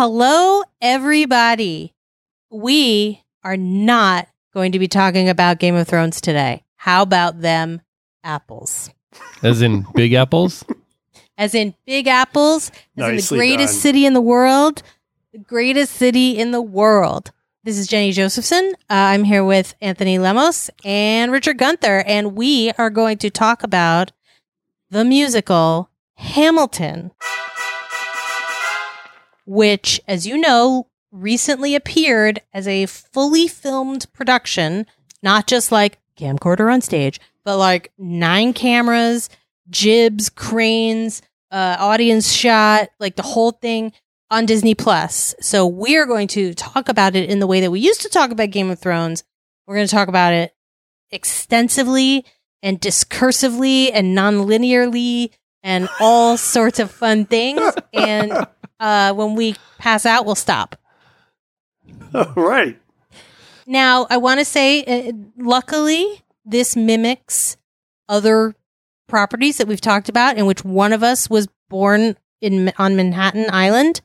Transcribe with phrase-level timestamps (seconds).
[0.00, 1.92] Hello, everybody.
[2.50, 6.62] We are not going to be talking about Game of Thrones today.
[6.76, 7.82] How about them
[8.22, 8.90] apples?
[9.42, 10.64] As in big apples?
[11.36, 13.80] As in Big Apples, as in the greatest done.
[13.80, 14.84] city in the world,
[15.32, 17.32] the greatest city in the world.
[17.64, 18.74] This is Jenny Josephson.
[18.88, 23.64] Uh, I'm here with Anthony Lemos and Richard Gunther, and we are going to talk
[23.64, 24.12] about
[24.90, 27.12] the musical Hamilton,
[29.48, 34.84] which, as you know, recently appeared as a fully filmed production,
[35.22, 39.30] not just like camcorder on stage, but like nine cameras,
[39.70, 43.90] jibs, cranes, uh, audience shot, like the whole thing
[44.30, 45.34] on Disney Plus.
[45.40, 48.30] So we're going to talk about it in the way that we used to talk
[48.30, 49.24] about Game of Thrones.
[49.66, 50.54] We're going to talk about it
[51.10, 52.26] extensively
[52.62, 55.30] and discursively and non-linearly
[55.62, 57.62] and all sorts of fun things.
[57.94, 58.46] And
[58.80, 60.76] uh, when we pass out, we'll stop.
[62.14, 62.78] All right.
[63.66, 67.56] Now, I want to say, uh, luckily, this mimics
[68.08, 68.54] other
[69.08, 73.46] properties that we've talked about, in which one of us was born in on Manhattan
[73.50, 74.00] Island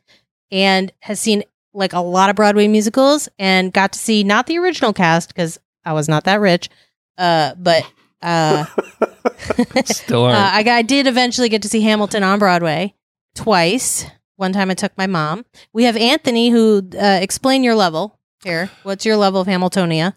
[0.51, 4.57] and has seen like a lot of Broadway musicals and got to see not the
[4.57, 6.69] original cast because I was not that rich,
[7.17, 7.83] uh, but
[8.21, 8.65] uh,
[9.85, 10.31] Still uh.
[10.31, 12.93] I, I did eventually get to see Hamilton on Broadway
[13.35, 14.05] twice.
[14.35, 15.45] One time I took my mom.
[15.73, 18.69] We have Anthony who uh, explain your level here.
[18.83, 20.15] What's your level of Hamiltonia?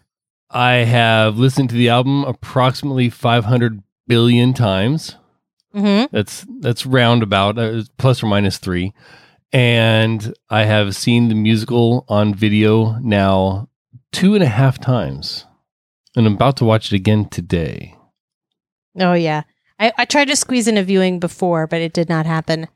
[0.49, 5.15] I have listened to the album approximately 500 billion times.
[5.75, 6.15] Mm-hmm.
[6.15, 8.93] That's that's roundabout, uh, plus or minus three.
[9.53, 13.69] And I have seen the musical on video now
[14.11, 15.45] two and a half times.
[16.15, 17.95] And I'm about to watch it again today.
[18.97, 19.43] Oh yeah,
[19.79, 22.67] I, I tried to squeeze in a viewing before, but it did not happen.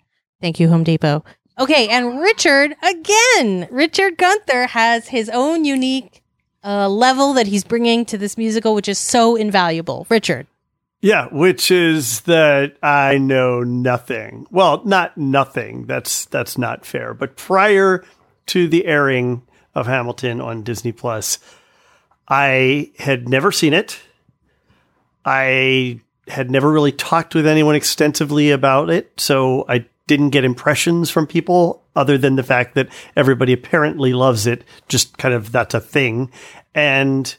[0.42, 1.24] Thank you, Home Depot.
[1.60, 3.68] Okay, and Richard again.
[3.70, 6.24] Richard Gunther has his own unique
[6.64, 10.08] uh, level that he's bringing to this musical, which is so invaluable.
[10.10, 10.48] Richard,
[11.02, 14.48] Yeah, which is that I know nothing.
[14.50, 15.86] Well, not nothing.
[15.86, 17.14] That's that's not fair.
[17.14, 18.04] But prior
[18.48, 19.44] to the airing
[19.76, 21.38] of Hamilton on Disney Plus,
[22.28, 24.00] I had never seen it.
[25.26, 31.10] I had never really talked with anyone extensively about it, so I didn't get impressions
[31.10, 34.66] from people other than the fact that everybody apparently loves it.
[34.90, 36.30] Just kind of that's a thing.
[36.76, 37.34] And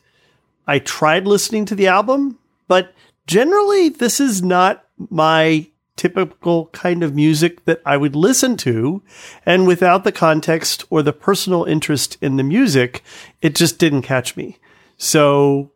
[0.66, 2.38] I tried listening to the album,
[2.68, 2.94] but
[3.26, 5.66] generally this is not my
[5.96, 9.02] typical kind of music that I would listen to.
[9.44, 13.02] And without the context or the personal interest in the music,
[13.42, 14.56] it just didn't catch me.
[14.96, 15.72] So,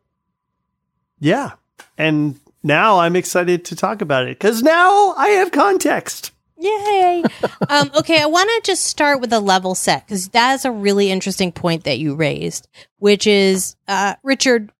[1.19, 1.51] yeah.
[1.95, 6.31] And now I'm excited to talk about it because now I have context.
[6.67, 7.23] Yay!
[7.69, 11.11] um, okay, I want to just start with a level set because that's a really
[11.11, 12.67] interesting point that you raised,
[12.97, 14.71] which is, uh, Richard,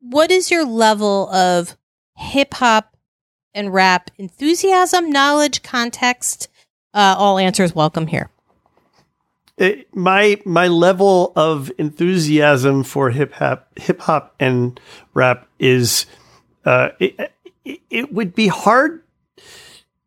[0.00, 1.76] what is your level of
[2.16, 2.96] hip hop
[3.54, 6.48] and rap enthusiasm, knowledge, context?
[6.94, 8.30] Uh, all answers welcome here.
[9.56, 14.80] it, my my level of enthusiasm for hip hop hip hop and
[15.14, 16.06] rap is
[16.64, 17.32] uh, it,
[17.90, 19.02] it would be hard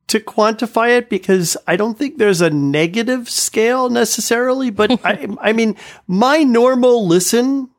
[0.08, 5.54] to quantify it because I don't think there's a negative scale necessarily, but I I
[5.54, 5.76] mean
[6.08, 7.70] my normal listen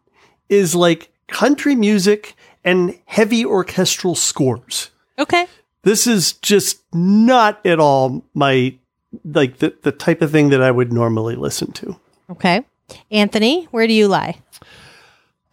[0.48, 5.46] is like country music and heavy orchestral scores Okay.
[5.82, 8.76] this is just not at all my
[9.24, 11.96] like the, the type of thing that I would normally listen to.
[12.30, 12.64] Okay.
[13.10, 14.36] Anthony, where do you lie?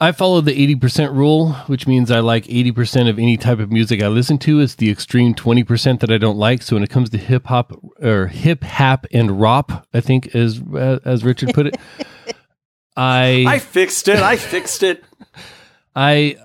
[0.04, 4.04] I follow the 80% rule, which means I like 80% of any type of music
[4.04, 4.60] I listen to.
[4.60, 6.62] It's the extreme 20% that I don't like.
[6.62, 7.72] So when it comes to hip hop
[8.02, 11.78] or hip hop and rop, I think as uh, as Richard put it,
[12.98, 14.20] I I fixed it.
[14.20, 15.06] I fixed it.
[15.96, 16.36] I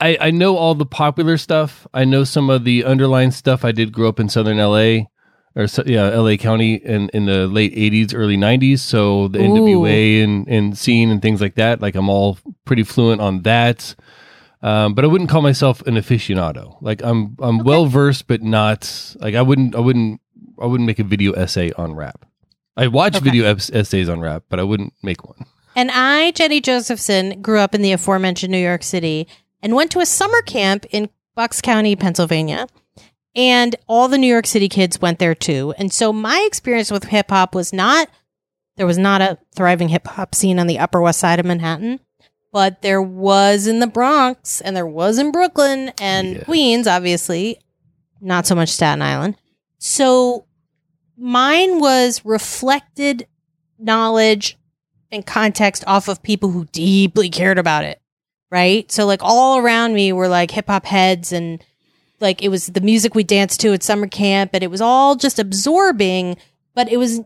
[0.00, 1.88] I I know all the popular stuff.
[1.92, 3.64] I know some of the underlying stuff.
[3.64, 5.06] I did grow up in Southern LA
[5.56, 10.46] or yeah, LA County in in the late 80s, early 90s, so the NWA and
[10.48, 11.80] and scene and things like that.
[11.80, 13.94] Like I'm all pretty fluent on that.
[14.62, 16.76] Um, but I wouldn't call myself an aficionado.
[16.82, 20.20] Like I'm I'm well versed but not like I wouldn't I wouldn't
[20.60, 22.26] I wouldn't make a video essay on rap.
[22.76, 23.24] I watch Okay.
[23.24, 25.46] video ess- essays on rap, but I wouldn't make one.
[25.76, 29.26] And I, Jenny Josephson, grew up in the aforementioned New York City
[29.62, 32.66] and went to a summer camp in Bucks County, Pennsylvania.
[33.34, 35.72] And all the New York City kids went there too.
[35.78, 38.08] And so my experience with hip hop was not,
[38.76, 42.00] there was not a thriving hip hop scene on the Upper West Side of Manhattan,
[42.52, 46.44] but there was in the Bronx and there was in Brooklyn and Yeah.
[46.44, 47.58] Queens, obviously,
[48.20, 49.36] not so much Staten Island.
[49.78, 50.46] So
[51.16, 53.28] mine was reflected
[53.78, 54.58] knowledge
[55.12, 58.00] and context off of people who deeply cared about it.
[58.50, 58.90] Right.
[58.90, 61.64] So like all around me were like hip hop heads and
[62.20, 65.16] like it was the music we danced to at summer camp and it was all
[65.16, 66.36] just absorbing,
[66.74, 67.20] but it was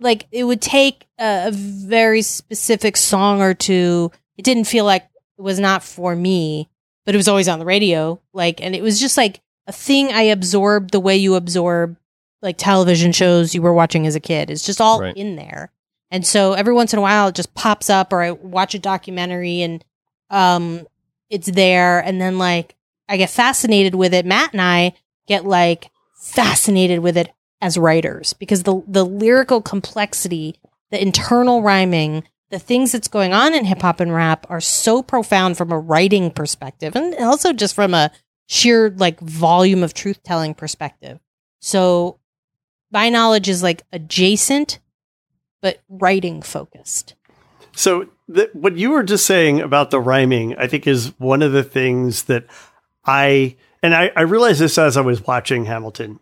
[0.00, 4.10] like it would take a, a very specific song or two.
[4.36, 5.08] It didn't feel like
[5.38, 6.68] it was not for me,
[7.06, 8.20] but it was always on the radio.
[8.32, 11.96] Like, and it was just like a thing I absorbed the way you absorb
[12.42, 14.50] like television shows you were watching as a kid.
[14.50, 15.16] It's just all Right.
[15.16, 15.70] in there.
[16.10, 18.78] And so every once in a while it just pops up or I watch a
[18.78, 19.82] documentary and
[20.30, 20.86] um
[21.30, 22.76] it's there and then like
[23.08, 24.26] I get fascinated with it.
[24.26, 24.94] Matt and I
[25.26, 30.60] get like fascinated with it as writers because the the lyrical complexity,
[30.90, 35.02] the internal rhyming, the things that's going on in hip hop and rap are so
[35.02, 38.10] profound from a writing perspective and also just from a
[38.46, 41.18] sheer like volume of truth telling perspective.
[41.60, 42.18] So
[42.90, 44.78] my knowledge is like adjacent
[45.60, 47.14] but writing focused.
[47.72, 48.08] So
[48.52, 52.24] what you were just saying about the rhyming, I think, is one of the things
[52.24, 52.44] that
[53.06, 56.20] I and I, I realized this as I was watching Hamilton.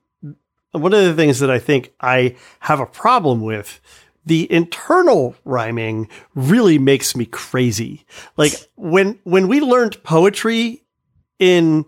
[0.72, 3.80] One of the things that I think I have a problem with
[4.24, 8.04] the internal rhyming really makes me crazy.
[8.36, 10.82] Like when when we learned poetry
[11.38, 11.84] in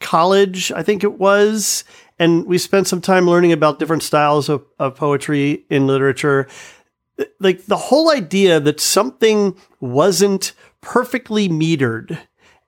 [0.00, 1.84] college, I think it was,
[2.18, 6.48] and we spent some time learning about different styles of, of poetry in literature
[7.40, 12.18] like the whole idea that something wasn't perfectly metered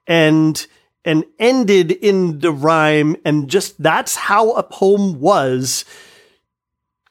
[0.06, 0.66] and
[1.04, 5.84] and ended in the rhyme and just that's how a poem was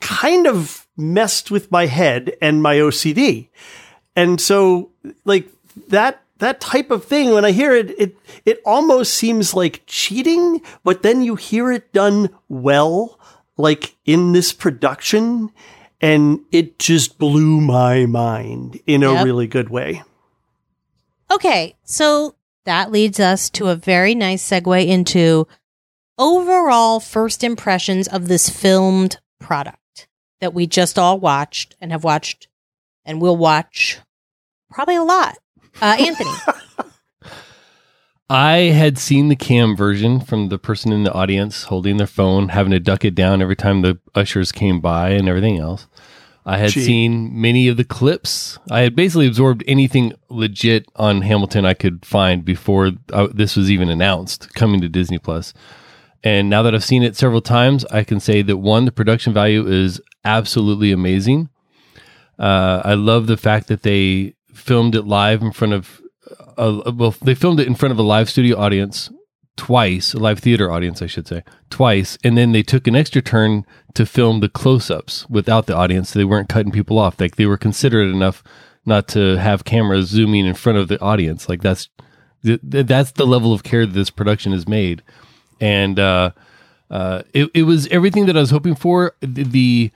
[0.02, 3.50] kind of messed with my head and my OCD.
[4.16, 4.92] And so
[5.26, 5.48] like
[5.90, 10.62] that that type of thing when I hear it it it almost seems like cheating,
[10.84, 13.20] but then you hear it done well
[13.58, 15.52] like in this production
[16.02, 19.26] and it just blew my mind in a Yep.
[19.26, 20.04] really good way.
[21.32, 25.48] Okay, so that leads us to a very nice segue into
[26.18, 30.08] overall first impressions of this filmed product
[30.42, 32.48] that we just all watched and have watched
[33.06, 34.00] and will watch
[34.72, 35.38] probably a lot.
[35.82, 36.30] Uh, Anthony,
[38.30, 42.50] I had seen the cam version from the person in the audience holding their phone,
[42.50, 45.88] having to duck it down every time the ushers came by and everything else.
[46.46, 46.84] I had Gee.
[46.84, 48.60] seen many of the clips.
[48.70, 53.72] I had basically absorbed anything legit on Hamilton I could find before uh, this was
[53.72, 55.54] even announced coming to Disney Plus.
[56.24, 59.34] And now that I've seen it several times, I can say that one, the production
[59.34, 61.50] value is absolutely amazing.
[62.40, 66.02] Uh, I love the fact that they filmed it live in front of,
[66.58, 69.10] uh, well, they filmed it in front of a live studio audience
[69.56, 72.18] twice, a live theater audience, I should say, twice.
[72.24, 76.10] And then they took an extra turn to film the close ups without the audience.
[76.10, 77.20] So they weren't cutting people off.
[77.20, 78.44] Like they were considerate enough
[78.86, 81.48] not to have cameras zooming in front of the audience.
[81.48, 81.90] Like that's,
[82.44, 85.04] th- th- that's the level of care that this production is made.
[85.62, 86.32] And, uh,
[86.90, 89.16] uh, it, it was everything that I was hoping for.
[89.22, 89.92] The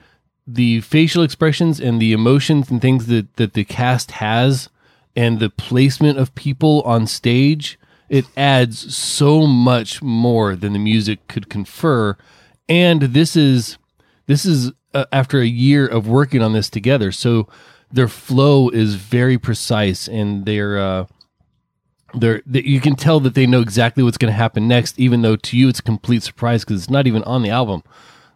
[0.48, 4.68] the facial expressions and the emotions and things that that the cast has,
[5.14, 7.78] and the placement of people on stage,
[8.08, 12.16] it adds so much more than the music could confer.
[12.68, 13.78] And this is
[14.26, 17.48] this is uh, after a year of working on this together, so
[17.90, 20.78] their flow is very precise and they're.
[20.78, 21.06] Uh,
[22.14, 25.20] they're, that you can tell that they know exactly what's going to happen next, even
[25.20, 27.82] though to you it's a complete surprise because it's not even on the album.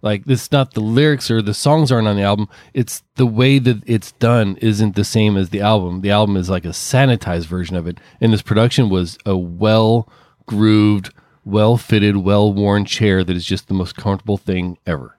[0.03, 2.49] Like it's not the lyrics or the songs aren't on the album.
[2.75, 6.01] It's the way that it's done isn't the same as the album.
[6.01, 10.09] The album is like a sanitized version of it, and this production was a well
[10.47, 15.17] grooved, well fitted, well worn chair that is just the most comfortable thing ever.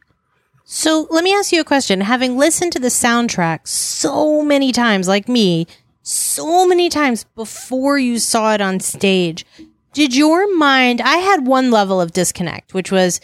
[0.65, 2.01] so let me ask you a question.
[2.01, 5.65] Having listened to the soundtrack so many times, like me,
[6.01, 9.45] so many times before you saw it on stage,
[9.93, 10.99] did your mind?
[10.99, 13.21] I had one level of disconnect, which was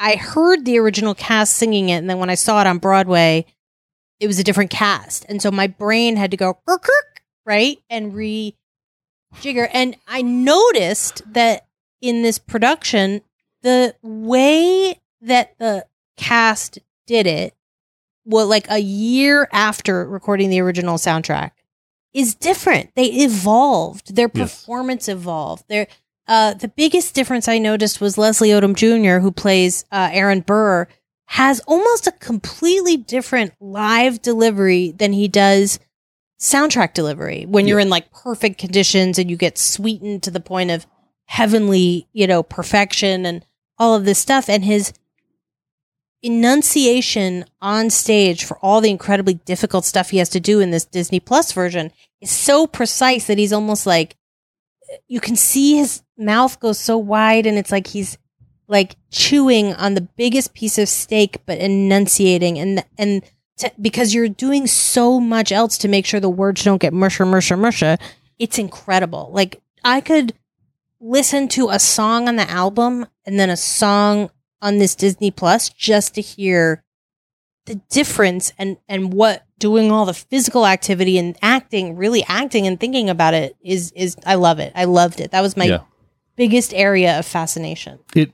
[0.00, 3.44] I heard the original cast singing it, and then when I saw it on Broadway,
[4.18, 7.78] it was a different cast, and so my brain had to go "Kirk, kirk," right
[7.90, 9.68] and rejigger.
[9.72, 11.66] And I noticed that
[12.00, 13.20] in this production,
[13.62, 17.54] the way that the cast did it,
[18.24, 21.52] well, like a year after recording the original soundtrack,
[22.12, 22.94] is different.
[22.94, 24.16] They evolved.
[24.16, 24.60] Their Yes.
[24.64, 25.64] performance evolved.
[25.68, 25.86] Their
[26.30, 30.86] uh, the biggest difference I noticed was Leslie Odom Jr., who plays uh, Aaron Burr,
[31.26, 35.80] has almost a completely different live delivery than he does
[36.40, 40.70] soundtrack delivery when you're in like perfect conditions and you get sweetened to the point
[40.70, 40.86] of
[41.24, 43.44] heavenly, you know, perfection and
[43.76, 44.48] all of this stuff.
[44.48, 44.92] And his
[46.22, 50.84] enunciation on stage for all the incredibly difficult stuff he has to do in this
[50.84, 54.16] Disney Plus version is so precise that he's almost like
[55.08, 58.18] you can see his mouth goes so wide and it's like he's
[58.68, 62.58] like chewing on the biggest piece of steak but enunciating.
[62.58, 63.22] And and
[63.58, 67.26] to, because you're doing so much else to make sure the words don't get musher
[67.26, 67.98] musher musher
[68.38, 69.30] it's incredible.
[69.32, 70.34] Like i could
[71.00, 74.30] listen to a song on the album and then a song
[74.60, 76.84] on this disney plus just to hear
[77.66, 82.80] the difference and and what doing all the physical activity and acting really acting and
[82.80, 84.72] thinking about it is is i love it.
[84.74, 85.30] I loved it.
[85.30, 85.80] That was my Yeah.
[86.34, 88.00] biggest area of fascination.
[88.16, 88.32] It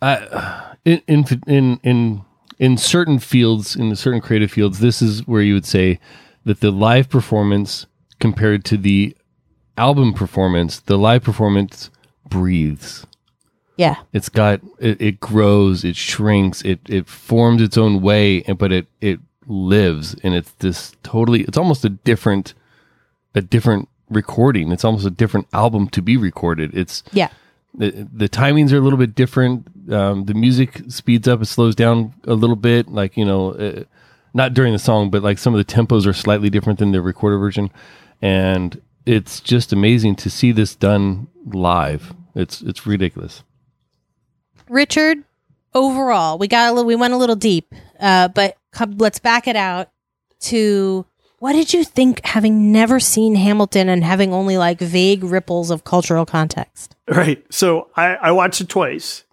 [0.00, 2.22] I in in in in
[2.58, 6.00] in certain fields in certain creative fields this is where you would say
[6.44, 7.86] that the live performance
[8.18, 9.16] compared to the
[9.76, 11.90] album performance the live performance
[12.28, 13.06] breathes.
[13.76, 13.96] Yeah.
[14.12, 18.72] It's got it, it grows it shrinks it it forms its own way and but
[18.72, 22.54] it it lives and it's this totally it's almost a different
[23.34, 27.28] a different recording it's almost a different album to be recorded it's yeah
[27.74, 29.66] the the timings are a little bit different.
[29.90, 32.88] Um, the music speeds up, it slows down a little bit.
[32.88, 33.84] Like you know, uh,
[34.34, 37.00] not during the song, but like some of the tempos are slightly different than the
[37.00, 37.70] recorded version,
[38.20, 42.14] and it's just amazing to see this done live.
[42.34, 43.42] It's it's ridiculous.
[44.68, 45.24] Richard,
[45.74, 49.46] overall, we got a little, we went a little deep, uh, but come, let's back
[49.46, 49.90] it out
[50.40, 51.06] to
[51.38, 55.82] what did you think, having never seen Hamilton and having only like vague ripples of
[55.84, 56.94] cultural context?
[57.08, 57.44] Right.
[57.52, 59.24] So I, I watched it twice.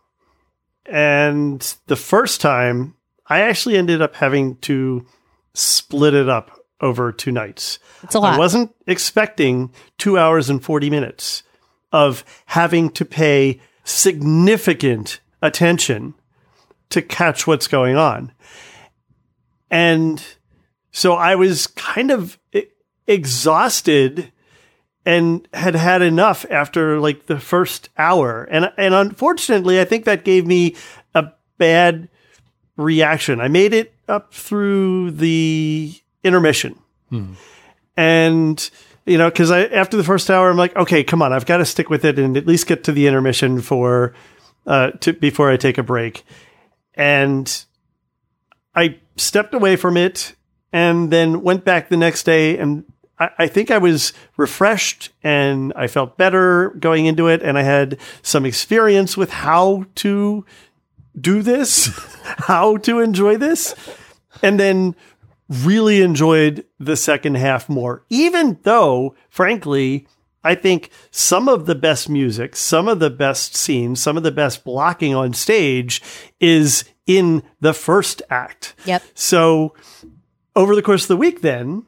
[0.87, 2.95] And the first time,
[3.27, 5.05] I actually ended up having to
[5.53, 7.77] split it up over two nights.
[8.01, 8.33] It's a lot.
[8.33, 11.43] I wasn't expecting two hours and 40 minutes
[11.91, 16.15] of having to pay significant attention
[16.89, 18.31] to catch what's going on.
[19.71, 20.23] And
[20.91, 22.39] so I was kind of
[23.07, 24.31] exhausted
[25.05, 28.43] and had had enough after like the first hour.
[28.43, 30.75] And and unfortunately, I think that gave me
[31.15, 32.09] a bad
[32.77, 33.41] reaction.
[33.41, 36.79] I made it up through the intermission.
[37.97, 38.69] And
[39.05, 41.57] you know, because I after the first hour, I'm like, okay, come on, I've got
[41.57, 44.13] to stick with it and at least get to the intermission for
[44.67, 46.23] uh, to before I take a break.
[46.93, 47.65] And
[48.75, 50.35] I stepped away from it
[50.71, 52.83] and then went back the next day and
[53.19, 57.97] I, think I was refreshed and I felt better going into it and I had
[58.21, 60.45] some experience with how to
[61.19, 61.89] do this,
[62.23, 63.75] how to enjoy this,
[64.41, 64.95] and then
[65.49, 68.05] really enjoyed the second half more.
[68.09, 70.07] Even though, frankly,
[70.43, 74.31] I think some of the best music, some of the best scenes, some of the
[74.31, 76.01] best blocking on stage
[76.39, 78.75] is in the first act.
[78.85, 79.01] Yep.
[79.15, 79.73] So
[80.55, 81.87] over the course of the week, then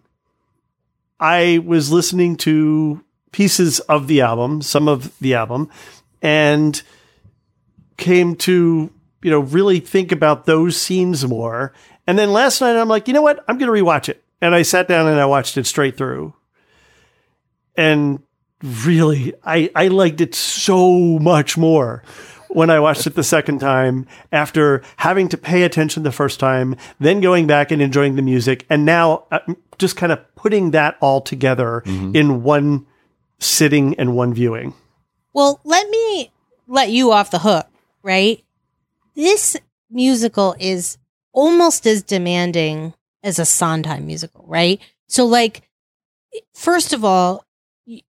[1.20, 5.70] I was listening to pieces of the album, some of the album,
[6.24, 6.82] and
[7.98, 11.72] came to, you know, really think about those scenes more.
[12.08, 13.46] And then last night I'm like, you know what?
[13.48, 14.24] I'm going to rewatch it.
[14.42, 16.34] And I sat down and I watched it straight through.
[17.76, 18.24] And
[18.64, 22.02] really, I, I liked it so much more
[22.54, 26.76] when I watched it the second time after having to pay attention the first time,
[27.00, 28.66] then going back and enjoying the music.
[28.70, 29.40] And now uh,
[29.78, 32.86] just kind of putting that all together in one
[33.40, 34.74] sitting and one viewing.
[35.34, 36.32] Well, let me
[36.68, 37.68] let you off the hook,
[38.04, 38.44] right?
[39.16, 39.58] This
[39.90, 40.98] musical is
[41.34, 42.94] almost as demanding
[43.24, 44.80] as a Sondheim musical, right?
[45.08, 45.64] So, like,
[46.54, 47.46] first of all,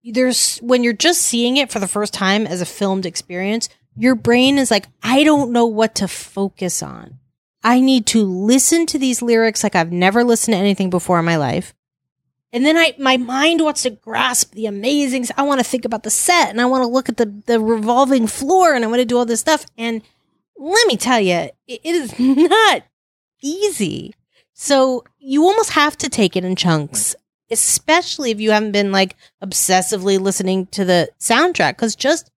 [0.04, 4.14] there's when you're just seeing it for the first time as a filmed experience, your
[4.14, 7.18] brain is like, I don't know what to focus on.
[7.62, 11.24] I need to listen to these lyrics like I've never listened to anything before in
[11.24, 11.74] my life.
[12.52, 15.26] And then I, my mind wants to grasp the amazing.
[15.36, 17.58] I want to think about the set, and I want to look at the the
[17.58, 19.64] revolving floor, and I want to do all this stuff.
[19.78, 20.02] And
[20.58, 22.82] let me tell you, it, is not
[23.40, 24.14] easy.
[24.52, 27.16] So you almost have to take it in chunks,
[27.50, 32.30] especially if you haven't been like obsessively listening to the soundtrack, because just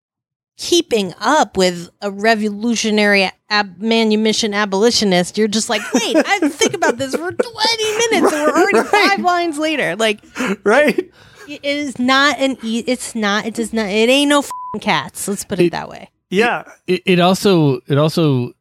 [0.56, 6.49] keeping up with a revolutionary ab- manumission abolitionist, you're just like, wait, I have to
[6.49, 8.87] think about this for 20 minutes, and we're already Right.
[8.88, 9.96] five lines later.
[9.96, 10.20] Like,
[10.64, 11.11] Right?
[11.49, 15.28] it is not an e- it's not it does not it ain't no fing cats
[15.28, 16.62] let's put it, It- that way Yeah.
[16.87, 18.52] It, it also it also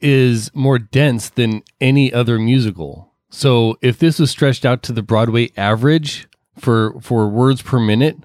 [0.00, 3.12] is more dense than any other musical.
[3.30, 6.26] So if this was stretched out to the Broadway average
[6.58, 8.16] for for words per minute,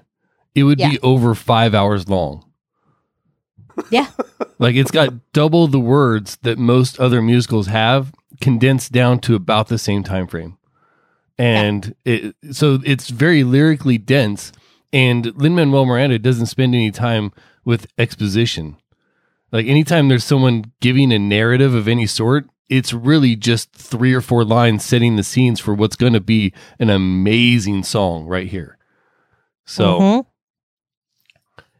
[0.56, 0.90] it would Yeah.
[0.90, 2.44] be over five hours long.
[3.90, 4.08] Yeah.
[4.58, 9.68] Like it's got double the words that most other musicals have condensed down to about
[9.68, 10.58] the same time frame.
[11.38, 14.52] And it so it's very lyrically dense
[14.92, 17.32] and Lin-Manuel Miranda doesn't spend any time
[17.64, 18.76] with exposition.
[19.52, 24.20] Like anytime there's someone giving a narrative of any sort, it's really just three or
[24.20, 28.76] four lines setting the scenes for what's going to be an amazing song right here.
[29.64, 30.26] So Mhm.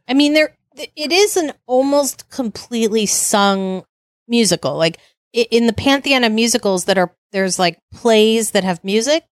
[0.07, 3.83] I mean, there it is an almost completely sung
[4.27, 4.75] musical.
[4.75, 4.97] Like
[5.33, 9.23] in the pantheon of musicals that are there's like plays that have music.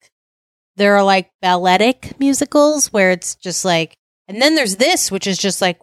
[0.76, 5.38] There are like balletic musicals where it's just like, and then there's this, which is
[5.38, 5.80] just like,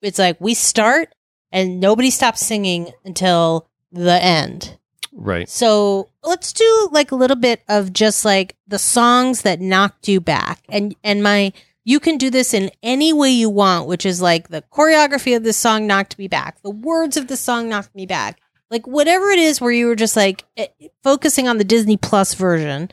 [0.00, 1.14] it's like we start
[1.52, 4.78] and nobody stops singing until the end.
[5.12, 5.48] right.
[5.48, 10.20] So let's do like a little bit of just like the songs that knocked you
[10.20, 10.62] back.
[10.68, 11.52] And and my
[11.84, 15.44] you can do this in any way you want, which is like the choreography of
[15.44, 16.62] this song knocked me back.
[16.62, 18.40] The words of the song knocked me back.
[18.70, 20.68] Like whatever it is where you were just like eh,
[21.02, 22.90] focusing on the Disney Plus version,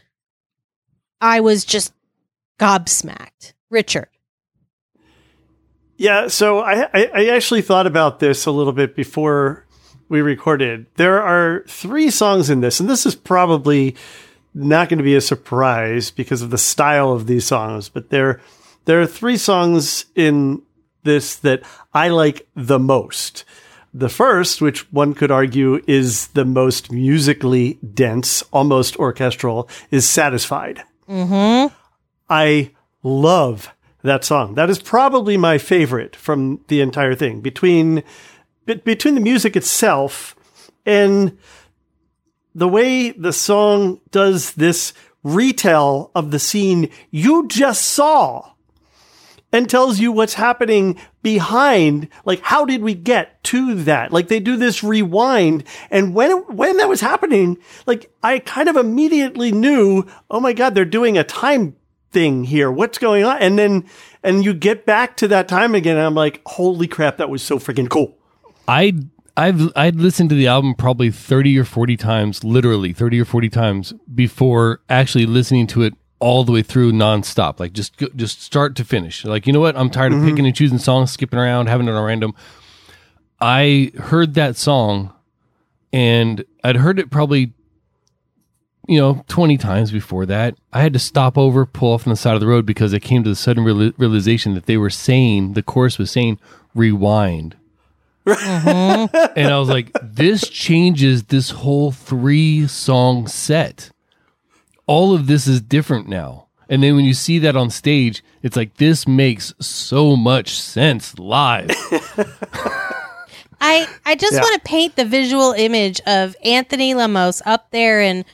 [1.21, 1.93] I was just
[2.59, 3.53] gobsmacked.
[3.69, 4.07] Richard.
[5.97, 9.65] Yeah, so I, I I actually thought about this a little bit before
[10.09, 10.85] we recorded.
[10.95, 13.95] There are three songs in this, and this is probably
[14.53, 17.89] not going to be a surprise because of the style of these songs.
[17.89, 18.39] But there
[18.87, 20.63] there are three songs in
[21.03, 21.61] this that
[21.93, 23.43] I like the most.
[23.93, 30.83] The first, which one could argue is the most musically dense, almost orchestral, is "Satisfied."
[31.09, 31.73] Mm-hmm.
[32.29, 32.71] I
[33.03, 34.55] love that song.
[34.55, 37.41] That is probably my favorite from the entire thing.
[37.41, 38.03] Between
[38.65, 40.33] be- between the music itself
[40.85, 41.37] and
[42.55, 48.53] the way the song does this retell of the scene you just saw
[49.57, 54.13] and tells you what's happening behind like how did we get to that?
[54.13, 58.75] Like they do this rewind and when when that was happening like i kind of
[58.75, 61.75] immediately knew oh my god they're doing a time
[62.11, 62.71] thing here.
[62.71, 63.39] What's going on?
[63.39, 63.89] And then
[64.21, 67.41] and you get back to that time again and i'm like holy crap that was
[67.41, 68.15] so freaking cool.
[68.67, 68.93] I
[69.35, 73.49] I've I'd listened to the album probably 30 or 40 times, literally 30 or 40
[73.49, 77.59] times before actually listening to it all the way through nonstop.
[77.59, 79.25] Like just just start to finish.
[79.25, 79.77] Like, you know what?
[79.77, 80.29] I'm tired of mm-hmm.
[80.29, 82.33] picking and choosing songs, skipping around, having it on random.
[83.39, 85.13] I heard that song
[85.93, 87.53] and I'd heard it probably
[88.87, 90.55] you know 20 times before that.
[90.73, 92.99] I had to stop over, pull off on the side of the road because I
[92.99, 96.39] came to the sudden reali- realization that they were saying the chorus was saying
[96.73, 97.55] rewind
[98.27, 99.15] mm-hmm.
[99.35, 103.91] and I was like, this changes this whole three song set.
[104.87, 106.47] All of this is different now.
[106.69, 111.17] And then when you see that on stage, it's like, this makes so much sense
[111.19, 111.69] live.
[113.59, 114.41] I I just Yeah.
[114.41, 118.25] want to paint the visual image of Anthony Lemos up there in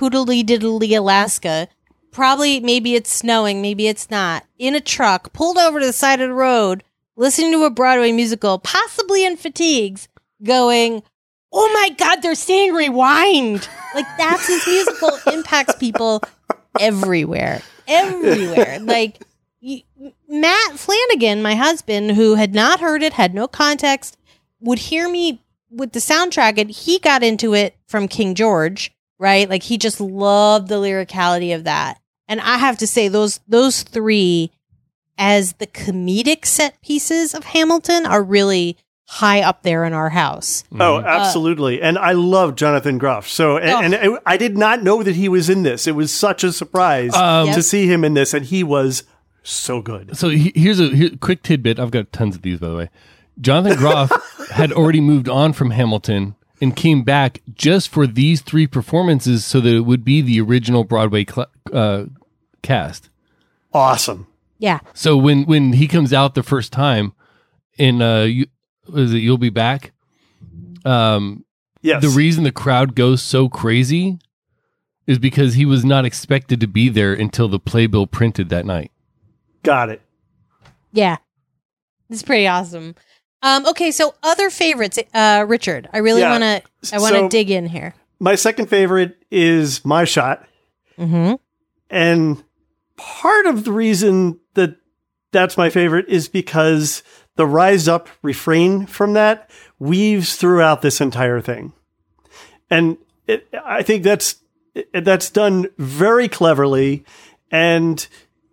[0.00, 1.68] Hoodly Diddly, Alaska.
[2.10, 4.44] Probably maybe it's snowing, maybe it's not.
[4.58, 6.82] In a truck, pulled over to the side of the road,
[7.16, 10.08] listening to a Broadway musical, possibly in fatigues,
[10.42, 11.02] going,
[11.54, 16.20] "Oh my God, they're saying rewind!" Like that's his musical impacts people
[16.78, 18.78] everywhere, everywhere.
[18.84, 19.22] Like
[20.28, 24.18] Matt Flanagan, my husband, who had not heard it, had no context,
[24.60, 25.40] would hear me
[25.70, 29.48] with the soundtrack, and he got into it from King George, right?
[29.48, 31.98] Like he just loved the lyricality of that.
[32.28, 34.50] And I have to say, those those three,
[35.16, 40.64] as the comedic set pieces of Hamilton, are really high up there in our house.
[40.78, 41.80] Oh, absolutely.
[41.82, 43.28] and I love Jonathan Groff.
[43.28, 45.86] So, and, and I did not know that he was in this.
[45.86, 49.04] It was such a surprise Um, to see him in this, and he was
[49.42, 50.16] so good.
[50.16, 51.78] So he- here's a here, quick tidbit.
[51.78, 52.90] I've got tons of these, by the way.
[53.40, 54.10] Jonathan Groff
[54.50, 59.60] had already moved on from Hamilton and came back just for these three performances so
[59.60, 62.04] that it would be the original Broadway cl- uh,
[62.62, 63.10] cast.
[63.72, 64.26] Awesome.
[64.58, 64.78] Yeah.
[64.94, 67.12] So when when he comes out the first time
[67.76, 68.46] in uh you,
[68.88, 69.92] was it you'll be back
[70.84, 71.44] um
[71.82, 72.00] Yes.
[72.02, 74.18] the reason the crowd goes so crazy
[75.06, 78.90] is because he was not expected to be there until the playbill printed that night.
[79.62, 80.00] Got it.
[80.92, 81.18] Yeah.
[82.08, 82.94] It's pretty awesome.
[83.42, 85.90] Um, okay, so other favorites, uh, Richard.
[85.92, 86.30] I really Yeah.
[86.30, 86.94] want to.
[86.96, 87.94] I want to So- dig in here.
[88.18, 90.46] My second favorite is My Shot.
[90.98, 91.34] Mm-hmm.
[91.90, 92.42] And
[92.96, 94.76] part of the reason that
[95.32, 97.02] that's my favorite is because
[97.36, 101.72] the rise up refrain from that weaves throughout this entire thing.
[102.70, 104.36] And it, I think that's
[104.92, 107.04] that's done very cleverly
[107.50, 108.06] and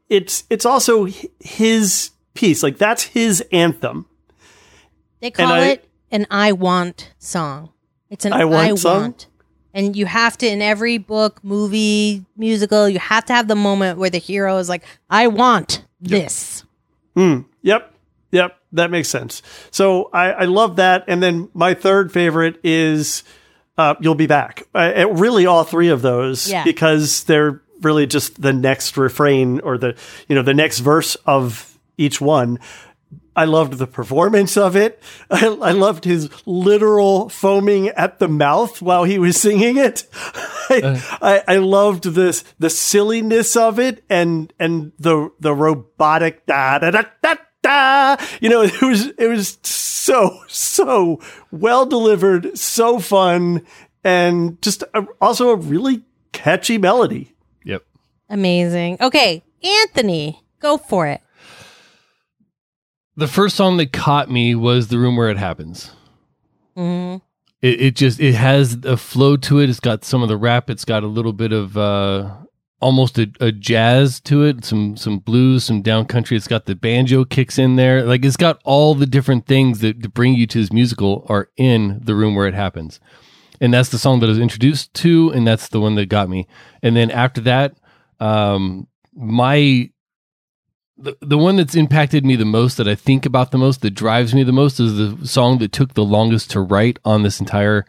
[0.10, 1.08] it's it's also
[1.40, 4.06] his piece like that's his anthem
[5.20, 7.72] They call I- it an I want song.
[8.10, 9.16] It's an I I want want, song?
[9.74, 13.98] And you have to in every book, movie, musical, you have to have the moment
[13.98, 16.64] where the hero is like, I want this.
[17.16, 17.42] Hmm.
[17.62, 17.91] Yep.
[18.32, 18.58] Yep.
[18.74, 19.42] That makes sense.
[19.72, 21.06] So I, I love that.
[21.08, 23.24] And then my third favorite is
[23.78, 24.64] uh, You'll Be Back.
[24.74, 26.64] Uh, it- really, all three of those Yeah.
[26.64, 29.96] because they're really just the next refrain or the,
[30.28, 32.60] you know, the next verse of each one.
[33.36, 35.02] I loved the performance of it.
[35.32, 40.06] I, I loved his literal foaming at the mouth while he was singing it.
[40.14, 46.80] I, I, I loved this the silliness of it and and the the robotic da
[46.80, 48.18] da da da da.
[48.40, 51.20] You know, it was it was so so
[51.52, 53.66] well delivered, so fun,
[54.04, 57.34] and just a, also a really catchy melody.
[57.64, 57.84] Yep.
[58.30, 58.98] Amazing.
[59.02, 61.22] Okay, Anthony, go for it.
[63.16, 65.92] The first song that caught me was "The Room Where It Happens."
[66.76, 67.18] hmm
[67.62, 69.70] It, it just it has a flow to it.
[69.70, 70.70] It's got some of the rap.
[70.70, 72.32] It's got a little bit of uh,
[72.82, 74.66] almost a, a jazz to it.
[74.66, 76.36] Some some blues, some down country.
[76.36, 78.04] It's got the banjo kicks in there.
[78.04, 82.02] Like it's got all the different things that, bring you to this musical are in
[82.04, 83.00] the room where it happens.
[83.62, 86.30] And that's the song that I was introduced to, and that's the one that got
[86.30, 86.48] me.
[86.82, 87.76] And then after that,
[88.20, 89.92] um, my
[90.98, 93.92] the, the one that's impacted me the most that I think about the most that
[93.92, 97.40] drives me the most is the song that took the longest to write on this
[97.40, 97.86] entire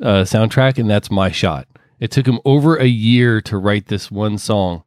[0.00, 1.66] uh, soundtrack and that's my shot
[2.00, 4.82] it took him over a year to write this one song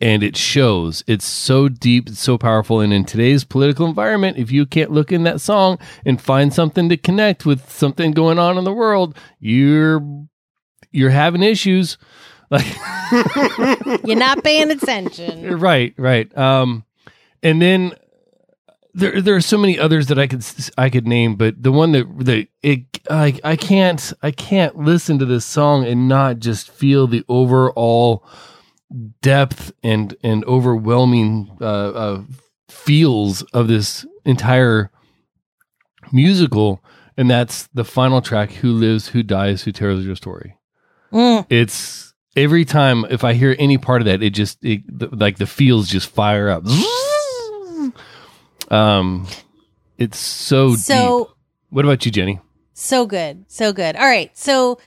[0.00, 1.02] and it shows.
[1.06, 5.10] It's so deep it's so powerful and in today's political environment if you can't look
[5.12, 9.16] in that song and find something to connect with something going on in the world
[9.38, 10.26] you're
[10.92, 11.98] you're having issues.
[12.50, 12.66] Like
[14.04, 15.58] You're not paying attention.
[15.58, 16.36] right right.
[16.36, 16.84] Um
[17.42, 17.92] and then
[18.96, 20.44] there there are so many others that I could
[20.78, 22.80] I could name but the one that that it
[23.10, 28.26] I I can't I can't listen to this song and not just feel the overall
[29.20, 32.22] depth and and overwhelming uh, uh
[32.68, 34.90] feels of this entire
[36.12, 36.82] musical
[37.16, 40.56] and that's the final track who lives who dies who tells your story
[41.12, 41.46] Mm.
[41.50, 45.38] it's every time if I hear any part of that, it just it, the, like
[45.38, 46.64] the feels just fire up.
[48.70, 49.26] Um,
[49.98, 50.78] it's so, deep.
[50.80, 51.34] So
[51.70, 52.40] What about you, Jenny?
[52.74, 53.44] So good.
[53.48, 53.96] So good.
[53.96, 54.36] All right.
[54.36, 54.78] So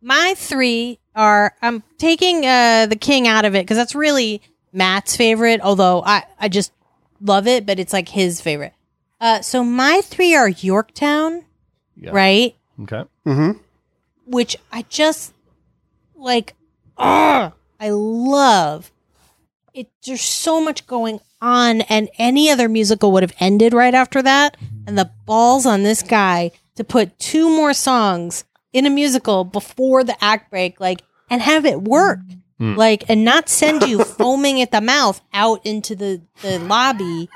[0.00, 4.40] my three are I'm taking uh the king out of it because that's really
[4.72, 6.72] Matt's favorite, although I, I just
[7.20, 8.72] love it, but it's like his favorite.
[9.20, 11.44] Uh so my three are Yorktown,
[11.96, 12.10] Yeah.
[12.12, 12.56] right?
[12.82, 13.04] Okay.
[13.26, 13.58] Mm-hmm.
[14.26, 15.32] Which I just
[16.16, 16.54] like
[16.96, 18.90] ah I love.
[19.74, 24.22] It there's so much going on and any other musical would have ended right after
[24.22, 24.56] that.
[24.86, 30.04] And the balls on this guy to put two more songs in a musical before
[30.04, 32.20] the act break, like, and have it work.
[32.60, 32.76] Mm.
[32.76, 37.28] Like, and not send you foaming at the mouth out into the, the lobby